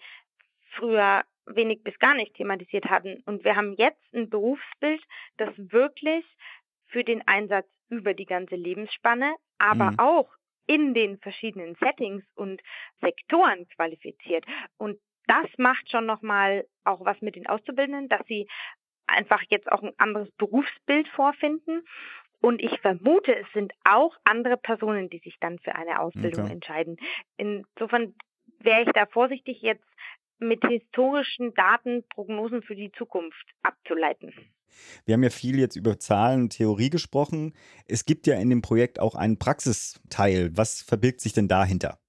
früher 0.72 1.24
wenig 1.46 1.82
bis 1.82 1.98
gar 1.98 2.14
nicht 2.14 2.34
thematisiert 2.34 2.86
hatten. 2.86 3.22
Und 3.26 3.44
wir 3.44 3.56
haben 3.56 3.74
jetzt 3.76 4.02
ein 4.14 4.30
Berufsbild, 4.30 5.02
das 5.36 5.50
wirklich 5.56 6.24
für 6.86 7.04
den 7.04 7.26
Einsatz 7.26 7.66
über 7.88 8.14
die 8.14 8.26
ganze 8.26 8.54
Lebensspanne, 8.54 9.34
aber 9.58 9.92
mhm. 9.92 9.98
auch 9.98 10.30
in 10.66 10.94
den 10.94 11.18
verschiedenen 11.18 11.74
Settings 11.76 12.24
und 12.34 12.62
Sektoren 13.00 13.66
qualifiziert. 13.68 14.44
Und 14.78 14.98
das 15.26 15.46
macht 15.58 15.90
schon 15.90 16.06
nochmal 16.06 16.66
auch 16.84 17.04
was 17.04 17.20
mit 17.20 17.36
den 17.36 17.46
Auszubildenden, 17.46 18.08
dass 18.08 18.26
sie 18.26 18.48
einfach 19.06 19.42
jetzt 19.48 19.70
auch 19.70 19.82
ein 19.82 19.92
anderes 19.98 20.30
Berufsbild 20.32 21.08
vorfinden. 21.08 21.84
Und 22.40 22.60
ich 22.60 22.80
vermute, 22.80 23.36
es 23.36 23.46
sind 23.52 23.72
auch 23.84 24.16
andere 24.24 24.56
Personen, 24.56 25.08
die 25.08 25.18
sich 25.18 25.36
dann 25.40 25.58
für 25.60 25.74
eine 25.74 26.00
Ausbildung 26.00 26.46
okay. 26.46 26.54
entscheiden. 26.54 26.96
Insofern 27.36 28.14
wäre 28.58 28.82
ich 28.82 28.90
da 28.92 29.06
vorsichtig, 29.06 29.62
jetzt 29.62 29.86
mit 30.38 30.64
historischen 30.66 31.54
Daten 31.54 32.02
Prognosen 32.08 32.62
für 32.62 32.74
die 32.74 32.90
Zukunft 32.92 33.46
abzuleiten. 33.62 34.32
Wir 35.04 35.14
haben 35.14 35.22
ja 35.22 35.30
viel 35.30 35.58
jetzt 35.58 35.76
über 35.76 35.98
Zahlen 35.98 36.42
und 36.42 36.56
Theorie 36.56 36.90
gesprochen. 36.90 37.54
Es 37.86 38.04
gibt 38.04 38.26
ja 38.26 38.40
in 38.40 38.50
dem 38.50 38.62
Projekt 38.62 38.98
auch 38.98 39.14
einen 39.14 39.38
Praxisteil. 39.38 40.50
Was 40.56 40.82
verbirgt 40.82 41.20
sich 41.20 41.32
denn 41.32 41.46
dahinter? 41.46 42.00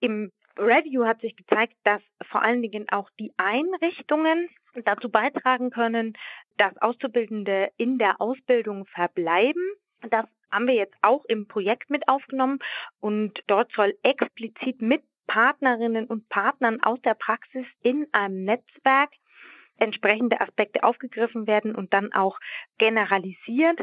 Im 0.00 0.32
Review 0.58 1.04
hat 1.04 1.20
sich 1.20 1.36
gezeigt, 1.36 1.74
dass 1.84 2.02
vor 2.30 2.42
allen 2.42 2.62
Dingen 2.62 2.86
auch 2.90 3.10
die 3.18 3.32
Einrichtungen 3.36 4.48
dazu 4.84 5.10
beitragen 5.10 5.70
können, 5.70 6.14
dass 6.56 6.76
Auszubildende 6.78 7.70
in 7.76 7.98
der 7.98 8.20
Ausbildung 8.20 8.86
verbleiben. 8.86 9.62
Das 10.10 10.26
haben 10.50 10.66
wir 10.66 10.74
jetzt 10.74 10.96
auch 11.02 11.24
im 11.26 11.46
Projekt 11.46 11.90
mit 11.90 12.08
aufgenommen 12.08 12.58
und 13.00 13.42
dort 13.46 13.72
soll 13.72 13.96
explizit 14.02 14.80
mit 14.80 15.02
Partnerinnen 15.26 16.06
und 16.06 16.28
Partnern 16.28 16.82
aus 16.82 17.00
der 17.02 17.14
Praxis 17.14 17.66
in 17.82 18.06
einem 18.12 18.44
Netzwerk 18.44 19.10
entsprechende 19.78 20.40
Aspekte 20.40 20.84
aufgegriffen 20.84 21.46
werden 21.46 21.74
und 21.74 21.92
dann 21.92 22.12
auch 22.12 22.38
generalisiert 22.78 23.80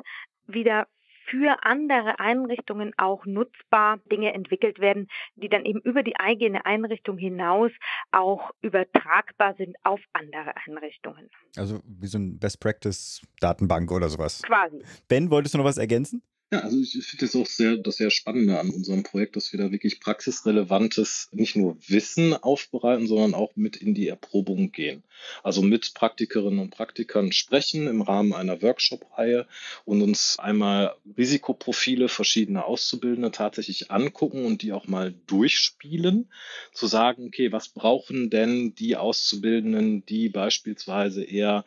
wieder 0.48 0.88
für 1.26 1.64
andere 1.64 2.20
Einrichtungen 2.20 2.94
auch 2.98 3.26
nutzbar 3.26 4.00
Dinge 4.12 4.34
entwickelt 4.34 4.80
werden, 4.80 5.08
die 5.36 5.50
dann 5.50 5.66
eben 5.66 5.80
über 5.82 6.04
die 6.04 6.18
eigene 6.20 6.66
Einrichtung 6.66 7.18
hinaus 7.18 7.72
auch 8.12 8.52
übertragbar 8.62 9.56
sind 9.56 9.76
auf 9.84 10.00
andere 10.14 10.54
Einrichtungen. 10.68 11.30
Also 11.56 11.80
wie 11.86 12.08
so 12.08 12.18
ein 12.18 12.40
Best 12.40 12.60
Practice 12.60 13.22
Datenbank 13.40 13.92
oder 13.92 14.10
sowas. 14.10 14.42
Quasi. 14.42 14.84
Ben, 15.08 15.30
wolltest 15.30 15.54
du 15.54 15.60
noch 15.60 15.66
was 15.66 15.78
ergänzen? 15.78 16.22
Ja, 16.54 16.60
also 16.60 16.80
ich 16.80 17.04
finde 17.04 17.26
das 17.26 17.36
auch 17.36 17.48
sehr, 17.48 17.78
das 17.78 17.96
sehr 17.96 18.12
Spannende 18.12 18.60
an 18.60 18.70
unserem 18.70 19.02
Projekt, 19.02 19.36
dass 19.36 19.52
wir 19.52 19.60
da 19.60 19.72
wirklich 19.72 20.00
praxisrelevantes, 20.00 21.30
nicht 21.32 21.56
nur 21.56 21.80
Wissen 21.88 22.36
aufbereiten, 22.36 23.08
sondern 23.08 23.34
auch 23.34 23.56
mit 23.56 23.76
in 23.76 23.96
die 23.96 24.08
Erprobung 24.08 24.72
gehen. 24.72 25.02
Also 25.42 25.63
mit 25.63 25.96
Praktikerinnen 25.96 26.60
und 26.60 26.70
Praktikern 26.70 27.32
sprechen 27.32 27.88
im 27.88 28.04
Rahmen 28.04 28.34
einer 28.34 28.62
Workshop-Reihe 28.62 29.48
und 29.86 30.04
uns 30.04 30.38
einmal 30.38 30.94
Risikoprofile 31.18 32.08
verschiedener 32.08 32.66
Auszubildende 32.66 33.32
tatsächlich 33.32 33.89
angucken 33.89 34.46
und 34.46 34.62
die 34.62 34.74
auch 34.74 34.86
mal 34.86 35.16
durchspielen, 35.26 36.30
zu 36.72 36.86
sagen, 36.86 37.26
okay, 37.26 37.52
was 37.52 37.70
brauchen 37.70 38.30
denn 38.30 38.76
die 38.76 38.96
Auszubildenden, 38.96 40.06
die 40.06 40.30
beispielsweise 40.30 41.24
eher 41.24 41.66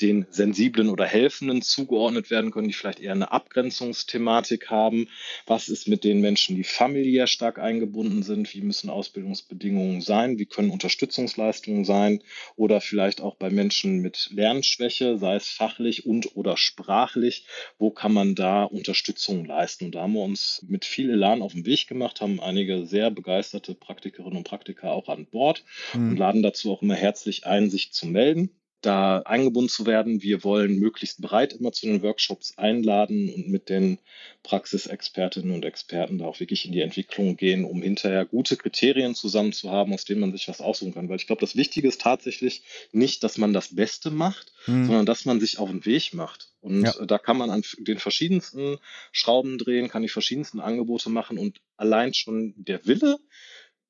den 0.00 0.26
sensiblen 0.30 0.90
oder 0.90 1.06
helfenden 1.06 1.60
zugeordnet 1.60 2.30
werden 2.30 2.52
können, 2.52 2.68
die 2.68 2.74
vielleicht 2.74 3.00
eher 3.00 3.10
eine 3.12 3.32
Abgrenzungsthematik 3.32 4.27
Thematik 4.28 4.70
haben. 4.70 5.08
Was 5.46 5.70
ist 5.70 5.88
mit 5.88 6.04
den 6.04 6.20
Menschen, 6.20 6.54
die 6.54 6.64
familiär 6.64 7.26
stark 7.26 7.58
eingebunden 7.58 8.22
sind? 8.22 8.52
Wie 8.52 8.60
müssen 8.60 8.90
Ausbildungsbedingungen 8.90 10.02
sein? 10.02 10.38
Wie 10.38 10.44
können 10.44 10.70
Unterstützungsleistungen 10.70 11.86
sein? 11.86 12.22
Oder 12.54 12.82
vielleicht 12.82 13.22
auch 13.22 13.36
bei 13.36 13.48
Menschen 13.48 14.00
mit 14.00 14.28
Lernschwäche, 14.30 15.16
sei 15.16 15.36
es 15.36 15.48
fachlich 15.48 16.04
und 16.04 16.36
oder 16.36 16.58
sprachlich. 16.58 17.46
Wo 17.78 17.90
kann 17.90 18.12
man 18.12 18.34
da 18.34 18.64
Unterstützung 18.64 19.46
leisten? 19.46 19.86
Und 19.86 19.94
da 19.94 20.02
haben 20.02 20.12
wir 20.12 20.22
uns 20.22 20.62
mit 20.68 20.84
viel 20.84 21.08
Elan 21.08 21.40
auf 21.40 21.54
den 21.54 21.64
Weg 21.64 21.86
gemacht, 21.86 22.20
haben 22.20 22.38
einige 22.38 22.84
sehr 22.84 23.10
begeisterte 23.10 23.74
Praktikerinnen 23.74 24.36
und 24.36 24.44
Praktiker 24.44 24.92
auch 24.92 25.08
an 25.08 25.24
Bord 25.24 25.64
mhm. 25.94 26.10
und 26.10 26.16
laden 26.18 26.42
dazu 26.42 26.70
auch 26.70 26.82
immer 26.82 26.96
herzlich 26.96 27.46
ein, 27.46 27.70
sich 27.70 27.92
zu 27.92 28.06
melden 28.06 28.50
da 28.80 29.18
eingebunden 29.20 29.68
zu 29.68 29.86
werden. 29.86 30.22
Wir 30.22 30.44
wollen 30.44 30.78
möglichst 30.78 31.20
breit 31.20 31.52
immer 31.52 31.72
zu 31.72 31.86
den 31.86 32.02
Workshops 32.02 32.56
einladen 32.56 33.32
und 33.32 33.48
mit 33.48 33.68
den 33.68 33.98
Praxisexpertinnen 34.44 35.52
und 35.52 35.64
Experten 35.64 36.18
da 36.18 36.26
auch 36.26 36.38
wirklich 36.38 36.64
in 36.64 36.72
die 36.72 36.80
Entwicklung 36.80 37.36
gehen, 37.36 37.64
um 37.64 37.82
hinterher 37.82 38.24
gute 38.24 38.56
Kriterien 38.56 39.14
zusammen 39.14 39.52
zu 39.52 39.70
haben, 39.70 39.92
aus 39.92 40.04
denen 40.04 40.20
man 40.20 40.32
sich 40.32 40.46
was 40.48 40.60
aussuchen 40.60 40.94
kann. 40.94 41.08
Weil 41.08 41.16
ich 41.16 41.26
glaube, 41.26 41.40
das 41.40 41.56
Wichtige 41.56 41.88
ist 41.88 42.00
tatsächlich 42.00 42.62
nicht, 42.92 43.24
dass 43.24 43.36
man 43.36 43.52
das 43.52 43.74
Beste 43.74 44.10
macht, 44.10 44.52
mhm. 44.66 44.86
sondern 44.86 45.06
dass 45.06 45.24
man 45.24 45.40
sich 45.40 45.58
auf 45.58 45.70
den 45.70 45.84
Weg 45.84 46.14
macht. 46.14 46.52
Und 46.60 46.84
ja. 46.84 47.06
da 47.06 47.18
kann 47.18 47.36
man 47.36 47.50
an 47.50 47.62
den 47.78 47.98
verschiedensten 47.98 48.78
Schrauben 49.12 49.58
drehen, 49.58 49.88
kann 49.88 50.02
die 50.02 50.08
verschiedensten 50.08 50.60
Angebote 50.60 51.10
machen 51.10 51.38
und 51.38 51.60
allein 51.76 52.14
schon 52.14 52.54
der 52.56 52.84
Wille, 52.86 53.18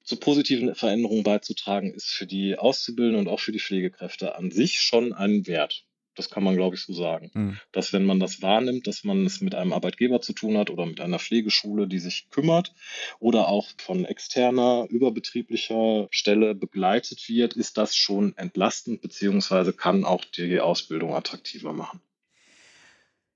zu 0.09 0.17
positiven 0.17 0.75
Veränderungen 0.75 1.23
beizutragen, 1.23 1.93
ist 1.93 2.09
für 2.09 2.27
die 2.27 2.59
Auszubildenden 2.59 3.27
und 3.27 3.33
auch 3.33 3.41
für 3.41 3.53
die 3.53 3.61
Pflegekräfte 3.61 4.37
an 4.37 4.51
sich 4.51 4.81
schon 4.81 5.13
ein 5.13 5.47
Wert. 5.47 5.85
Das 6.15 6.31
kann 6.31 6.43
man, 6.43 6.57
glaube 6.57 6.75
ich, 6.75 6.83
so 6.83 6.95
sagen. 6.95 7.31
Mhm. 7.35 7.59
Dass 7.73 7.93
wenn 7.93 8.05
man 8.05 8.19
das 8.19 8.41
wahrnimmt, 8.41 8.87
dass 8.87 9.05
man 9.05 9.25
es 9.27 9.43
mit 9.43 9.55
einem 9.55 9.73
Arbeitgeber 9.73 10.21
zu 10.21 10.33
tun 10.33 10.57
hat 10.57 10.71
oder 10.71 10.87
mit 10.87 11.01
einer 11.01 11.19
Pflegeschule, 11.19 11.87
die 11.87 11.99
sich 11.99 12.29
kümmert 12.31 12.75
oder 13.21 13.49
auch 13.49 13.69
von 13.77 14.07
externer, 14.07 14.87
überbetrieblicher 14.89 16.09
Stelle 16.11 16.55
begleitet 16.55 17.29
wird, 17.29 17.53
ist 17.53 17.77
das 17.77 17.95
schon 17.95 18.35
entlastend 18.37 19.03
beziehungsweise 19.03 19.75
kann 19.75 20.05
auch 20.05 20.25
die 20.25 20.59
Ausbildung 20.59 21.15
attraktiver 21.15 21.75
machen. 21.75 22.01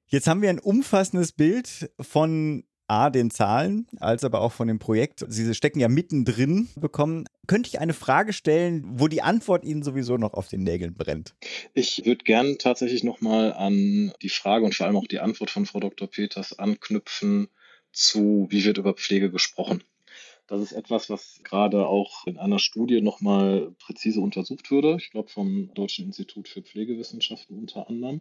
Jetzt 0.08 0.26
haben 0.26 0.42
wir 0.42 0.50
ein 0.50 0.58
umfassendes 0.58 1.32
Bild 1.32 1.90
von 2.00 2.64
A, 2.92 3.08
den 3.08 3.30
Zahlen, 3.30 3.86
als 4.00 4.22
aber 4.22 4.42
auch 4.42 4.52
von 4.52 4.68
dem 4.68 4.78
Projekt. 4.78 5.24
Sie 5.26 5.54
stecken 5.54 5.80
ja 5.80 5.88
mittendrin 5.88 6.68
bekommen. 6.76 7.24
Könnte 7.46 7.68
ich 7.68 7.80
eine 7.80 7.94
Frage 7.94 8.34
stellen, 8.34 8.84
wo 8.86 9.08
die 9.08 9.22
Antwort 9.22 9.64
Ihnen 9.64 9.82
sowieso 9.82 10.18
noch 10.18 10.34
auf 10.34 10.48
den 10.48 10.62
Nägeln 10.62 10.92
brennt? 10.92 11.34
Ich 11.72 12.04
würde 12.04 12.22
gern 12.22 12.58
tatsächlich 12.58 13.02
nochmal 13.02 13.54
an 13.54 14.12
die 14.20 14.28
Frage 14.28 14.66
und 14.66 14.74
vor 14.74 14.84
allem 14.84 14.96
auch 14.96 15.06
die 15.06 15.20
Antwort 15.20 15.48
von 15.48 15.64
Frau 15.64 15.80
Dr. 15.80 16.06
Peters 16.06 16.58
anknüpfen 16.58 17.48
zu, 17.92 18.46
wie 18.50 18.62
wird 18.62 18.76
über 18.76 18.92
Pflege 18.92 19.30
gesprochen. 19.30 19.82
Das 20.46 20.60
ist 20.60 20.72
etwas, 20.72 21.08
was 21.08 21.40
gerade 21.44 21.86
auch 21.86 22.26
in 22.26 22.36
einer 22.36 22.58
Studie 22.58 23.00
nochmal 23.00 23.74
präzise 23.78 24.20
untersucht 24.20 24.70
würde. 24.70 24.96
Ich 24.98 25.10
glaube, 25.10 25.30
vom 25.30 25.72
Deutschen 25.72 26.04
Institut 26.04 26.46
für 26.46 26.60
Pflegewissenschaften 26.60 27.58
unter 27.58 27.88
anderem 27.88 28.20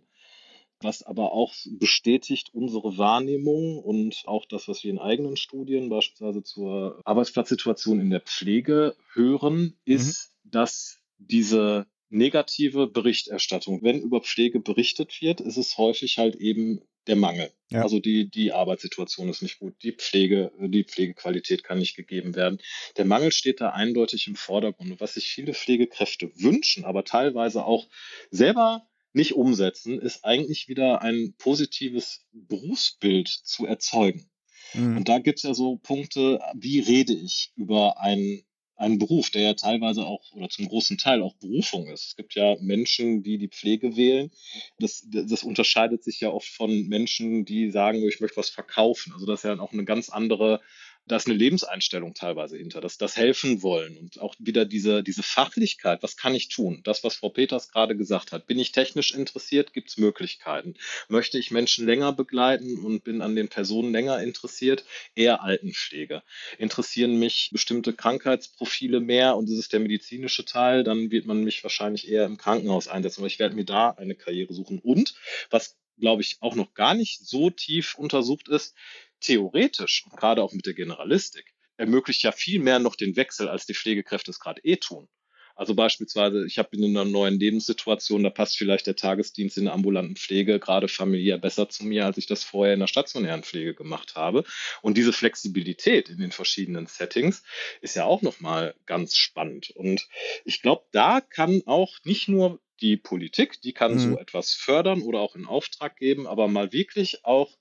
was 0.83 1.03
aber 1.03 1.31
auch 1.31 1.53
bestätigt 1.65 2.49
unsere 2.53 2.97
Wahrnehmung 2.97 3.79
und 3.79 4.23
auch 4.25 4.45
das, 4.45 4.67
was 4.67 4.83
wir 4.83 4.91
in 4.91 4.99
eigenen 4.99 5.37
Studien 5.37 5.89
beispielsweise 5.89 6.43
zur 6.43 6.99
Arbeitsplatzsituation 7.05 7.99
in 7.99 8.09
der 8.09 8.21
Pflege 8.21 8.95
hören, 9.13 9.77
ist, 9.85 10.33
mhm. 10.43 10.51
dass 10.51 10.99
diese 11.17 11.85
negative 12.09 12.87
Berichterstattung, 12.87 13.83
wenn 13.83 14.01
über 14.01 14.21
Pflege 14.21 14.59
berichtet 14.59 15.21
wird, 15.21 15.39
ist 15.39 15.57
es 15.57 15.77
häufig 15.77 16.17
halt 16.17 16.35
eben 16.35 16.81
der 17.07 17.15
Mangel. 17.15 17.51
Ja. 17.69 17.81
Also 17.81 17.99
die, 17.99 18.29
die 18.29 18.51
Arbeitssituation 18.51 19.29
ist 19.29 19.41
nicht 19.41 19.59
gut, 19.59 19.73
die 19.81 19.93
Pflege, 19.93 20.51
die 20.59 20.83
Pflegequalität 20.83 21.63
kann 21.63 21.79
nicht 21.79 21.95
gegeben 21.95 22.35
werden. 22.35 22.59
Der 22.97 23.05
Mangel 23.05 23.31
steht 23.31 23.61
da 23.61 23.69
eindeutig 23.69 24.27
im 24.27 24.35
Vordergrund. 24.35 24.99
Was 24.99 25.15
sich 25.15 25.27
viele 25.27 25.53
Pflegekräfte 25.53 26.31
wünschen, 26.35 26.85
aber 26.85 27.03
teilweise 27.03 27.65
auch 27.65 27.87
selber 28.29 28.87
nicht 29.13 29.33
umsetzen, 29.33 29.99
ist 29.99 30.23
eigentlich 30.23 30.67
wieder 30.67 31.01
ein 31.01 31.33
positives 31.37 32.25
Berufsbild 32.31 33.27
zu 33.27 33.65
erzeugen. 33.65 34.29
Mhm. 34.73 34.97
Und 34.97 35.09
da 35.09 35.19
gibt 35.19 35.39
es 35.39 35.43
ja 35.43 35.53
so 35.53 35.77
Punkte, 35.77 36.39
wie 36.55 36.79
rede 36.79 37.13
ich 37.13 37.51
über 37.55 37.99
einen, 37.99 38.43
einen 38.75 38.99
Beruf, 38.99 39.29
der 39.29 39.41
ja 39.41 39.53
teilweise 39.53 40.05
auch 40.05 40.31
oder 40.33 40.49
zum 40.49 40.67
großen 40.67 40.97
Teil 40.97 41.21
auch 41.21 41.35
Berufung 41.35 41.87
ist. 41.87 42.07
Es 42.07 42.15
gibt 42.15 42.35
ja 42.35 42.55
Menschen, 42.61 43.21
die 43.21 43.37
die 43.37 43.49
Pflege 43.49 43.95
wählen. 43.95 44.31
Das, 44.79 45.05
das 45.09 45.43
unterscheidet 45.43 46.03
sich 46.03 46.21
ja 46.21 46.29
oft 46.29 46.47
von 46.47 46.87
Menschen, 46.87 47.45
die 47.45 47.69
sagen, 47.69 48.07
ich 48.07 48.21
möchte 48.21 48.37
was 48.37 48.49
verkaufen. 48.49 49.13
Also 49.13 49.25
das 49.25 49.39
ist 49.39 49.43
ja 49.43 49.59
auch 49.59 49.73
eine 49.73 49.85
ganz 49.85 50.09
andere 50.09 50.61
da 51.05 51.15
ist 51.15 51.27
eine 51.27 51.35
Lebenseinstellung 51.35 52.13
teilweise 52.13 52.57
hinter, 52.57 52.79
dass 52.79 52.97
das 52.97 53.17
helfen 53.17 53.63
wollen 53.63 53.97
und 53.97 54.19
auch 54.19 54.35
wieder 54.39 54.65
diese, 54.65 55.03
diese 55.03 55.23
Fachlichkeit, 55.23 56.03
was 56.03 56.15
kann 56.15 56.35
ich 56.35 56.47
tun? 56.47 56.81
Das, 56.83 57.03
was 57.03 57.15
Frau 57.15 57.29
Peters 57.29 57.69
gerade 57.69 57.97
gesagt 57.97 58.31
hat. 58.31 58.47
Bin 58.47 58.59
ich 58.59 58.71
technisch 58.71 59.13
interessiert, 59.13 59.73
gibt 59.73 59.89
es 59.89 59.97
Möglichkeiten. 59.97 60.75
Möchte 61.09 61.37
ich 61.37 61.51
Menschen 61.51 61.85
länger 61.85 62.13
begleiten 62.13 62.79
und 62.79 63.03
bin 63.03 63.21
an 63.21 63.35
den 63.35 63.49
Personen 63.49 63.91
länger 63.91 64.21
interessiert, 64.21 64.85
eher 65.15 65.41
Altenpflege. 65.43 66.23
Interessieren 66.57 67.17
mich 67.17 67.49
bestimmte 67.51 67.93
Krankheitsprofile 67.93 68.99
mehr 68.99 69.35
und 69.35 69.49
das 69.49 69.57
ist 69.57 69.73
der 69.73 69.79
medizinische 69.79 70.45
Teil, 70.45 70.83
dann 70.83 71.11
wird 71.11 71.25
man 71.25 71.43
mich 71.43 71.63
wahrscheinlich 71.63 72.07
eher 72.07 72.25
im 72.25 72.37
Krankenhaus 72.37 72.87
einsetzen, 72.87 73.21
aber 73.21 73.27
ich 73.27 73.39
werde 73.39 73.55
mir 73.55 73.65
da 73.65 73.91
eine 73.91 74.15
Karriere 74.15 74.53
suchen. 74.53 74.79
Und 74.79 75.15
was 75.49 75.77
glaube 75.99 76.21
ich, 76.21 76.37
auch 76.41 76.55
noch 76.55 76.73
gar 76.73 76.93
nicht 76.93 77.25
so 77.25 77.49
tief 77.49 77.95
untersucht 77.95 78.49
ist, 78.49 78.75
theoretisch 79.21 80.05
und 80.05 80.17
gerade 80.17 80.43
auch 80.43 80.53
mit 80.53 80.65
der 80.65 80.73
Generalistik 80.73 81.53
ermöglicht 81.77 82.23
ja 82.23 82.31
viel 82.31 82.59
mehr 82.59 82.79
noch 82.79 82.95
den 82.95 83.15
Wechsel, 83.15 83.47
als 83.47 83.65
die 83.65 83.73
Pflegekräfte 83.73 84.31
es 84.31 84.39
gerade 84.39 84.61
eh 84.63 84.77
tun. 84.77 85.07
Also 85.55 85.75
beispielsweise, 85.75 86.45
ich 86.47 86.57
habe 86.57 86.75
in 86.75 86.83
einer 86.83 87.05
neuen 87.05 87.39
Lebenssituation, 87.39 88.23
da 88.23 88.29
passt 88.29 88.57
vielleicht 88.57 88.87
der 88.87 88.95
Tagesdienst 88.95 89.57
in 89.57 89.65
der 89.65 89.73
ambulanten 89.73 90.15
Pflege 90.15 90.59
gerade 90.59 90.87
familiär 90.87 91.37
besser 91.37 91.69
zu 91.69 91.85
mir, 91.85 92.05
als 92.05 92.17
ich 92.17 92.25
das 92.25 92.43
vorher 92.43 92.73
in 92.73 92.79
der 92.79 92.87
stationären 92.87 93.43
Pflege 93.43 93.75
gemacht 93.75 94.15
habe. 94.15 94.43
Und 94.81 94.97
diese 94.97 95.13
Flexibilität 95.13 96.09
in 96.09 96.17
den 96.17 96.31
verschiedenen 96.31 96.87
Settings 96.87 97.43
ist 97.81 97.95
ja 97.95 98.05
auch 98.05 98.21
nochmal 98.21 98.75
ganz 98.85 99.15
spannend. 99.15 99.69
Und 99.71 100.07
ich 100.45 100.61
glaube, 100.61 100.85
da 100.91 101.21
kann 101.21 101.61
auch 101.65 101.97
nicht 102.03 102.27
nur 102.27 102.59
die 102.79 102.97
Politik, 102.97 103.61
die 103.61 103.73
kann 103.73 103.93
mhm. 103.93 103.99
so 103.99 104.17
etwas 104.17 104.53
fördern 104.53 105.01
oder 105.03 105.19
auch 105.19 105.35
in 105.35 105.45
Auftrag 105.45 105.97
geben, 105.97 106.25
aber 106.25 106.47
mal 106.47 106.73
wirklich 106.73 107.23
auch 107.23 107.55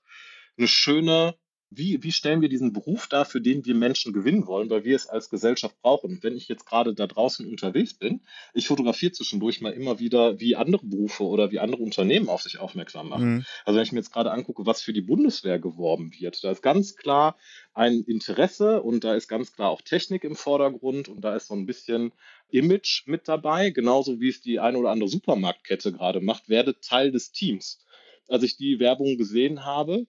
eine 0.57 0.67
schöne 0.67 1.35
wie, 1.73 2.03
wie 2.03 2.11
stellen 2.11 2.41
wir 2.41 2.49
diesen 2.49 2.73
Beruf 2.73 3.07
dar, 3.07 3.23
für 3.23 3.39
den 3.39 3.65
wir 3.65 3.75
Menschen 3.75 4.11
gewinnen 4.11 4.45
wollen, 4.45 4.69
weil 4.69 4.83
wir 4.83 4.95
es 4.95 5.07
als 5.07 5.29
Gesellschaft 5.29 5.81
brauchen. 5.81 6.19
Wenn 6.21 6.35
ich 6.35 6.49
jetzt 6.49 6.65
gerade 6.65 6.93
da 6.93 7.07
draußen 7.07 7.47
unterwegs 7.47 7.93
bin, 7.93 8.21
ich 8.53 8.67
fotografiere 8.67 9.13
zwischendurch 9.13 9.61
mal 9.61 9.71
immer 9.71 9.97
wieder, 9.97 10.39
wie 10.41 10.57
andere 10.57 10.85
Berufe 10.85 11.23
oder 11.23 11.49
wie 11.49 11.59
andere 11.59 11.81
Unternehmen 11.81 12.27
auf 12.27 12.41
sich 12.41 12.59
aufmerksam 12.59 13.07
machen. 13.07 13.35
Mhm. 13.35 13.45
Also 13.63 13.77
wenn 13.77 13.83
ich 13.83 13.93
mir 13.93 13.99
jetzt 13.99 14.11
gerade 14.11 14.31
angucke, 14.31 14.65
was 14.65 14.81
für 14.81 14.91
die 14.91 15.01
Bundeswehr 15.01 15.59
geworben 15.59 16.11
wird, 16.19 16.43
da 16.43 16.51
ist 16.51 16.61
ganz 16.61 16.97
klar 16.97 17.37
ein 17.73 18.03
Interesse 18.03 18.81
und 18.81 19.05
da 19.05 19.15
ist 19.15 19.29
ganz 19.29 19.53
klar 19.53 19.69
auch 19.69 19.81
Technik 19.81 20.25
im 20.25 20.35
Vordergrund 20.35 21.07
und 21.07 21.21
da 21.21 21.37
ist 21.37 21.47
so 21.47 21.53
ein 21.53 21.65
bisschen 21.65 22.11
Image 22.49 23.07
mit 23.07 23.29
dabei, 23.29 23.69
genauso 23.69 24.19
wie 24.19 24.27
es 24.27 24.41
die 24.41 24.59
eine 24.59 24.77
oder 24.77 24.89
andere 24.89 25.07
Supermarktkette 25.07 25.93
gerade 25.93 26.19
macht, 26.19 26.49
werde 26.49 26.81
Teil 26.81 27.13
des 27.13 27.31
Teams. 27.31 27.79
Als 28.27 28.43
ich 28.43 28.57
die 28.57 28.79
Werbung 28.79 29.17
gesehen 29.17 29.63
habe, 29.63 30.05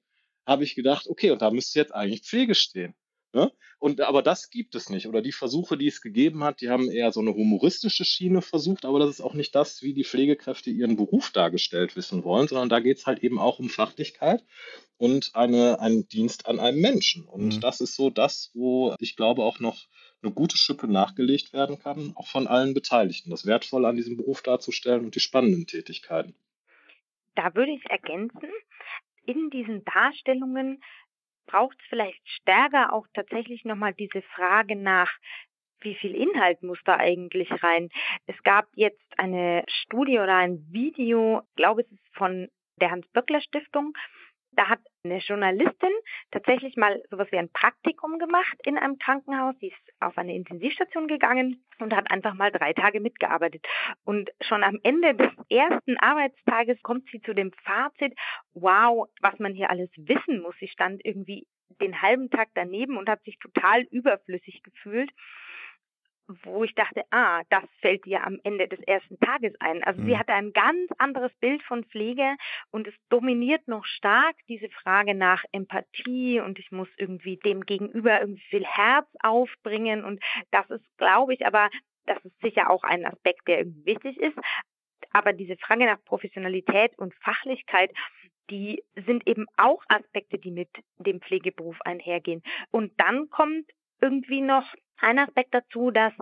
habe 0.47 0.65
ich 0.65 0.75
gedacht, 0.75 1.07
okay, 1.09 1.31
und 1.31 1.43
da 1.43 1.51
müsste 1.51 1.79
jetzt 1.79 1.95
eigentlich 1.95 2.23
Pflege 2.23 2.55
stehen. 2.55 2.95
Ne? 3.35 3.51
Und 3.79 4.01
aber 4.03 4.23
das 4.23 4.51
gibt 4.51 4.75
es 4.75 4.91
nicht. 4.91 5.07
Oder 5.07 5.23
die 5.23 5.33
Versuche, 5.33 5.79
die 5.79 5.87
es 5.87 6.03
gegeben 6.03 6.45
hat, 6.45 6.61
die 6.61 6.69
haben 6.69 6.91
eher 6.91 7.13
so 7.13 7.21
eine 7.21 7.33
humoristische 7.35 8.05
Schiene 8.05 8.43
versucht, 8.43 8.85
aber 8.85 8.99
das 8.99 9.09
ist 9.09 9.21
auch 9.23 9.33
nicht 9.33 9.55
das, 9.55 9.83
wie 9.83 9.95
die 9.95 10.05
Pflegekräfte 10.05 10.71
ihren 10.71 10.97
Beruf 10.97 11.31
dargestellt 11.31 11.97
wissen 11.97 12.25
wollen, 12.25 12.47
sondern 12.47 12.69
da 12.69 12.81
geht 12.81 12.99
es 12.99 13.07
halt 13.07 13.21
eben 13.21 13.39
auch 13.39 13.59
um 13.59 13.71
Fachlichkeit 13.71 14.45
und 14.99 15.31
eine, 15.35 15.81
einen 15.81 16.07
Dienst 16.09 16.47
an 16.47 16.61
einem 16.61 16.81
Menschen. 16.81 17.25
Und 17.25 17.57
mhm. 17.57 17.61
das 17.61 17.81
ist 17.81 17.97
so 17.97 18.11
das, 18.11 18.51
wo 18.55 18.95
ich 18.99 19.17
glaube 19.17 19.43
auch 19.43 19.61
noch 19.61 19.87
eine 20.23 20.33
gute 20.33 20.59
Schippe 20.59 20.87
nachgelegt 20.87 21.53
werden 21.53 21.79
kann, 21.79 22.13
auch 22.15 22.29
von 22.29 22.47
allen 22.47 22.75
Beteiligten. 22.75 23.31
Das 23.31 23.47
Wertvolle 23.47 23.89
an 23.89 23.97
diesem 23.97 24.17
Beruf 24.17 24.43
darzustellen 24.43 25.05
und 25.05 25.15
die 25.15 25.21
spannenden 25.21 25.67
Tätigkeiten. 25.67 26.35
Da 27.35 27.55
würde 27.55 27.73
ich 27.73 27.85
ergänzen, 27.91 28.51
in 29.27 29.51
diesen 29.51 29.85
Darstellungen 29.85 30.83
braucht 31.47 31.77
es 31.81 31.87
vielleicht 31.89 32.29
stärker 32.29 32.93
auch 32.93 33.07
tatsächlich 33.15 33.65
nochmal 33.65 33.95
diese 33.95 34.23
Frage 34.23 34.77
nach, 34.77 35.11
wie 35.81 35.95
viel 35.97 36.15
Inhalt 36.15 36.63
muss 36.63 36.79
da 36.85 36.97
eigentlich 36.97 37.51
rein? 37.63 37.89
Es 38.27 38.41
gab 38.45 38.67
jetzt 38.75 39.03
eine 39.19 39.65
Studie 39.69 40.19
oder 40.19 40.37
ein 40.37 40.65
Video, 40.71 41.43
ich 41.51 41.57
glaube 41.57 41.83
es 41.83 41.91
ist 41.91 42.17
von 42.17 42.49
der 42.81 42.91
Hans-Böckler-Stiftung, 42.91 43.93
da 44.53 44.69
hat 44.69 44.81
eine 45.05 45.19
Journalistin 45.19 45.93
tatsächlich 46.33 46.77
mal 46.77 47.03
sowas 47.11 47.29
wie 47.31 47.39
ein 47.39 47.51
Praktikum 47.51 48.19
gemacht 48.19 48.57
in 48.65 48.79
einem 48.79 48.99
Krankenhaus. 48.99 49.55
Sie 49.61 49.69
ist 49.69 49.95
auf 50.01 50.19
eine 50.19 50.35
Intensivstation 50.35 51.07
gegangen 51.07 51.65
und 51.79 51.95
hat 51.95 52.11
einfach 52.11 52.35
mal 52.35 52.51
drei 52.51 52.73
Tage 52.73 53.01
mitgearbeitet. 53.01 53.65
Und 54.05 54.31
schon 54.41 54.65
am 54.65 54.79
Ende 54.83 55.15
des 55.15 55.31
ersten 55.49 55.97
Arbeitstages 55.99 56.83
kommt 56.83 57.09
sie 57.11 57.21
zu 57.21 57.35
dem 57.35 57.53
Fazit, 57.65 58.15
wow, 58.55 59.09
was 59.21 59.39
man 59.39 59.55
hier 59.55 59.71
alles 59.71 59.91
wissen 59.97 60.41
muss. 60.41 60.57
Sie 60.59 60.69
stand 60.69 61.05
irgendwie 61.05 61.47
den 61.81 62.03
halben 62.03 62.31
Tag 62.31 62.49
daneben 62.55 62.97
und 62.97 63.09
hat 63.09 63.23
sich 63.25 63.39
total 63.39 63.83
überflüssig 63.91 64.63
gefühlt 64.63 65.11
wo 66.43 66.65
ich 66.65 66.75
dachte, 66.75 67.03
ah, 67.11 67.43
das 67.51 67.65
fällt 67.81 68.05
dir 68.05 68.25
am 68.25 68.39
Ende 68.45 68.69
des 68.69 68.81
ersten 68.81 69.19
Tages 69.21 69.55
ein. 69.61 69.83
Also 69.85 70.01
mhm. 70.03 70.07
sie 70.07 70.19
hatte 70.19 70.33
ein 70.33 70.53
ganz 70.53 70.91
anderes 70.99 71.33
Bild 71.41 71.63
von 71.63 71.85
Pflege 71.85 72.37
und 72.71 72.87
es 72.87 72.95
dominiert 73.09 73.67
noch 73.69 73.85
stark 73.85 74.37
diese 74.49 74.69
Frage 74.71 75.15
nach 75.15 75.45
Empathie 75.53 76.41
und 76.41 76.59
ich 76.59 76.71
muss 76.71 76.89
irgendwie 76.97 77.37
dem 77.37 77.63
Gegenüber 77.63 78.21
irgendwie 78.21 78.45
viel 78.51 78.65
Herz 78.65 79.09
aufbringen 79.23 80.05
und 80.05 80.23
das 80.51 80.69
ist, 80.71 80.85
glaube 80.99 81.35
ich, 81.35 81.47
aber 81.47 81.69
das 82.07 82.25
ist 82.25 82.41
sicher 82.41 82.71
auch 82.71 82.83
ein 82.83 83.05
Aspekt, 83.07 83.47
der 83.47 83.59
irgendwie 83.59 83.87
wichtig 83.87 84.17
ist. 84.19 84.37
Aber 85.13 85.33
diese 85.33 85.57
Frage 85.57 85.85
nach 85.85 86.03
Professionalität 86.05 86.99
und 86.99 87.15
Fachlichkeit, 87.17 87.93
die 88.51 88.83
sind 89.07 89.27
eben 89.27 89.47
auch 89.57 89.83
Aspekte, 89.89 90.39
die 90.39 90.51
mit 90.51 90.69
dem 90.99 91.21
Pflegeberuf 91.21 91.81
einhergehen. 91.83 92.43
Und 92.71 92.93
dann 92.99 93.31
kommt 93.31 93.71
irgendwie 94.03 94.43
noch 94.43 94.67
ein 94.99 95.19
Aspekt 95.19 95.55
dazu, 95.55 95.91
dass 95.91 96.13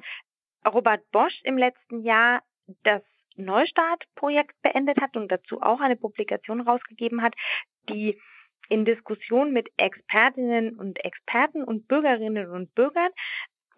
Robert 0.67 1.03
Bosch 1.11 1.41
im 1.43 1.59
letzten 1.59 2.03
Jahr 2.03 2.43
das 2.85 3.03
Neustart-Projekt 3.37 4.61
beendet 4.63 5.01
hat 5.01 5.17
und 5.17 5.33
dazu 5.33 5.61
auch 5.63 5.81
eine 5.81 5.97
Publikation 5.97 6.61
rausgegeben 6.61 7.23
hat, 7.23 7.35
die 7.89 8.21
in 8.69 8.85
Diskussion 8.85 9.53
mit 9.53 9.69
Expertinnen 9.79 10.79
und 10.79 11.05
Experten 11.05 11.65
und 11.65 11.89
Bürgerinnen 11.89 12.51
und 12.51 12.73
Bürgern 12.75 13.11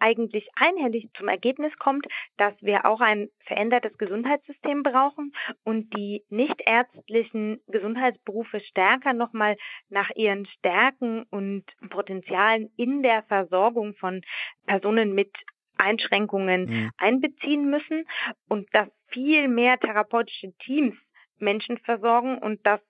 eigentlich 0.03 0.49
einhellig 0.55 1.09
zum 1.15 1.29
Ergebnis 1.29 1.71
kommt, 1.79 2.05
dass 2.35 2.53
wir 2.61 2.85
auch 2.85 2.99
ein 2.99 3.29
verändertes 3.45 3.97
Gesundheitssystem 3.97 4.83
brauchen 4.83 5.33
und 5.63 5.95
die 5.95 6.23
nichtärztlichen 6.29 7.61
Gesundheitsberufe 7.67 8.59
stärker 8.59 9.13
nochmal 9.13 9.55
nach 9.89 10.09
ihren 10.15 10.45
Stärken 10.45 11.23
und 11.29 11.63
Potenzialen 11.89 12.69
in 12.75 13.01
der 13.01 13.23
Versorgung 13.23 13.95
von 13.95 14.21
Personen 14.65 15.13
mit 15.15 15.31
Einschränkungen 15.77 16.65
mhm. 16.65 16.91
einbeziehen 16.97 17.69
müssen 17.69 18.05
und 18.49 18.67
dass 18.73 18.89
viel 19.07 19.47
mehr 19.47 19.79
therapeutische 19.79 20.51
Teams 20.65 20.95
Menschen 21.39 21.77
versorgen 21.77 22.39
und 22.39 22.65
das 22.65 22.81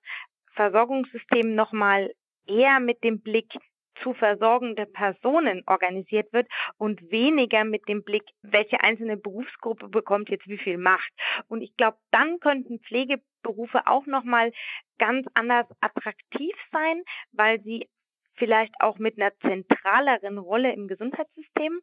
Versorgungssystem 0.55 1.53
nochmal 1.53 2.11
eher 2.47 2.79
mit 2.79 3.03
dem 3.03 3.21
Blick 3.21 3.53
zu 4.01 4.13
versorgende 4.13 4.85
Personen 4.85 5.63
organisiert 5.67 6.31
wird 6.33 6.47
und 6.77 7.11
weniger 7.11 7.63
mit 7.63 7.87
dem 7.87 8.03
Blick, 8.03 8.23
welche 8.41 8.81
einzelne 8.81 9.17
Berufsgruppe 9.17 9.87
bekommt 9.87 10.29
jetzt 10.29 10.47
wie 10.47 10.57
viel 10.57 10.77
Macht. 10.77 11.11
Und 11.47 11.61
ich 11.61 11.75
glaube, 11.77 11.97
dann 12.11 12.39
könnten 12.39 12.79
Pflegeberufe 12.79 13.85
auch 13.87 14.05
nochmal 14.05 14.51
ganz 14.97 15.27
anders 15.33 15.67
attraktiv 15.81 16.55
sein, 16.71 17.03
weil 17.31 17.61
sie 17.61 17.87
vielleicht 18.35 18.73
auch 18.79 18.97
mit 18.97 19.19
einer 19.19 19.35
zentraleren 19.39 20.37
Rolle 20.37 20.73
im 20.73 20.87
Gesundheitssystem 20.87 21.79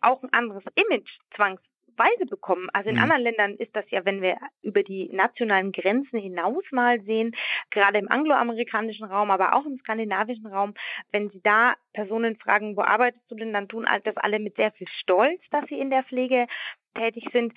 auch 0.00 0.22
ein 0.22 0.32
anderes 0.32 0.64
Image 0.74 1.18
zwangs 1.34 1.60
Weise 1.96 2.26
bekommen. 2.26 2.68
Also 2.72 2.90
in 2.90 2.96
mhm. 2.96 3.02
anderen 3.02 3.22
Ländern 3.22 3.54
ist 3.56 3.74
das 3.74 3.84
ja, 3.90 4.04
wenn 4.04 4.22
wir 4.22 4.36
über 4.62 4.82
die 4.82 5.08
nationalen 5.12 5.72
Grenzen 5.72 6.18
hinaus 6.18 6.64
mal 6.70 7.00
sehen, 7.02 7.34
gerade 7.70 7.98
im 7.98 8.10
angloamerikanischen 8.10 9.06
Raum, 9.06 9.30
aber 9.30 9.54
auch 9.54 9.66
im 9.66 9.78
skandinavischen 9.78 10.46
Raum, 10.46 10.74
wenn 11.10 11.30
Sie 11.30 11.40
da 11.42 11.74
Personen 11.92 12.36
fragen, 12.36 12.76
wo 12.76 12.82
arbeitest 12.82 13.30
du 13.30 13.34
denn, 13.34 13.52
dann 13.52 13.68
tun 13.68 13.86
das 14.04 14.16
alle 14.16 14.38
mit 14.38 14.56
sehr 14.56 14.72
viel 14.72 14.88
Stolz, 14.88 15.40
dass 15.50 15.66
sie 15.68 15.78
in 15.78 15.90
der 15.90 16.04
Pflege 16.04 16.46
tätig 16.94 17.28
sind. 17.32 17.52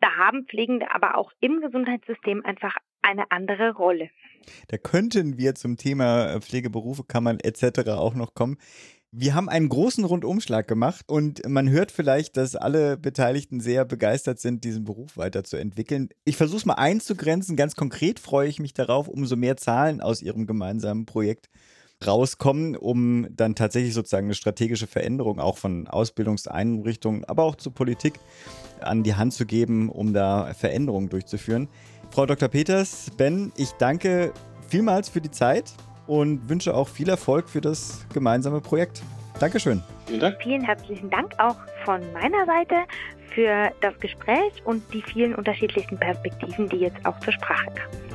Da 0.00 0.16
haben 0.16 0.46
Pflegende 0.46 0.90
aber 0.92 1.16
auch 1.16 1.32
im 1.40 1.60
Gesundheitssystem 1.60 2.44
einfach 2.44 2.76
eine 3.02 3.30
andere 3.30 3.74
Rolle. 3.74 4.10
Da 4.68 4.78
könnten 4.78 5.36
wir 5.38 5.54
zum 5.54 5.76
Thema 5.76 6.40
Pflegeberufe, 6.40 7.04
Kammern 7.04 7.38
etc. 7.40 7.90
auch 7.90 8.14
noch 8.14 8.34
kommen. 8.34 8.56
Wir 9.12 9.34
haben 9.34 9.48
einen 9.48 9.68
großen 9.68 10.04
Rundumschlag 10.04 10.68
gemacht 10.68 11.04
und 11.08 11.42
man 11.48 11.68
hört 11.68 11.90
vielleicht, 11.90 12.36
dass 12.36 12.54
alle 12.54 12.96
Beteiligten 12.96 13.58
sehr 13.58 13.84
begeistert 13.84 14.38
sind, 14.38 14.62
diesen 14.62 14.84
Beruf 14.84 15.16
weiterzuentwickeln. 15.16 16.10
Ich 16.24 16.36
versuche 16.36 16.58
es 16.58 16.64
mal 16.64 16.74
einzugrenzen. 16.74 17.56
Ganz 17.56 17.74
konkret 17.74 18.20
freue 18.20 18.48
ich 18.48 18.60
mich 18.60 18.72
darauf, 18.72 19.08
umso 19.08 19.34
mehr 19.34 19.56
Zahlen 19.56 20.00
aus 20.00 20.22
Ihrem 20.22 20.46
gemeinsamen 20.46 21.06
Projekt 21.06 21.50
rauskommen, 22.06 22.76
um 22.76 23.26
dann 23.30 23.56
tatsächlich 23.56 23.94
sozusagen 23.94 24.28
eine 24.28 24.34
strategische 24.34 24.86
Veränderung 24.86 25.40
auch 25.40 25.58
von 25.58 25.88
Ausbildungseinrichtungen, 25.88 27.24
aber 27.24 27.42
auch 27.42 27.56
zur 27.56 27.74
Politik 27.74 28.14
an 28.80 29.02
die 29.02 29.16
Hand 29.16 29.32
zu 29.32 29.44
geben, 29.44 29.88
um 29.88 30.12
da 30.12 30.54
Veränderungen 30.54 31.08
durchzuführen. 31.08 31.68
Frau 32.10 32.26
Dr. 32.26 32.48
Peters, 32.48 33.10
Ben, 33.16 33.50
ich 33.56 33.72
danke 33.72 34.32
vielmals 34.68 35.08
für 35.08 35.20
die 35.20 35.32
Zeit 35.32 35.74
und 36.10 36.48
wünsche 36.48 36.74
auch 36.74 36.88
viel 36.88 37.08
Erfolg 37.08 37.48
für 37.48 37.60
das 37.60 38.04
gemeinsame 38.12 38.60
Projekt. 38.60 39.00
Dankeschön. 39.38 39.80
Vielen 40.06 40.18
Dank. 40.18 40.42
Vielen 40.42 40.62
herzlichen 40.62 41.08
Dank 41.08 41.32
auch 41.38 41.54
von 41.84 42.00
meiner 42.12 42.44
Seite 42.46 42.74
für 43.32 43.70
das 43.80 43.96
Gespräch 44.00 44.60
und 44.64 44.82
die 44.92 45.02
vielen 45.02 45.36
unterschiedlichen 45.36 45.96
Perspektiven, 45.96 46.68
die 46.68 46.78
jetzt 46.78 47.06
auch 47.06 47.18
zur 47.20 47.32
Sprache 47.32 47.66
kamen. 47.66 48.09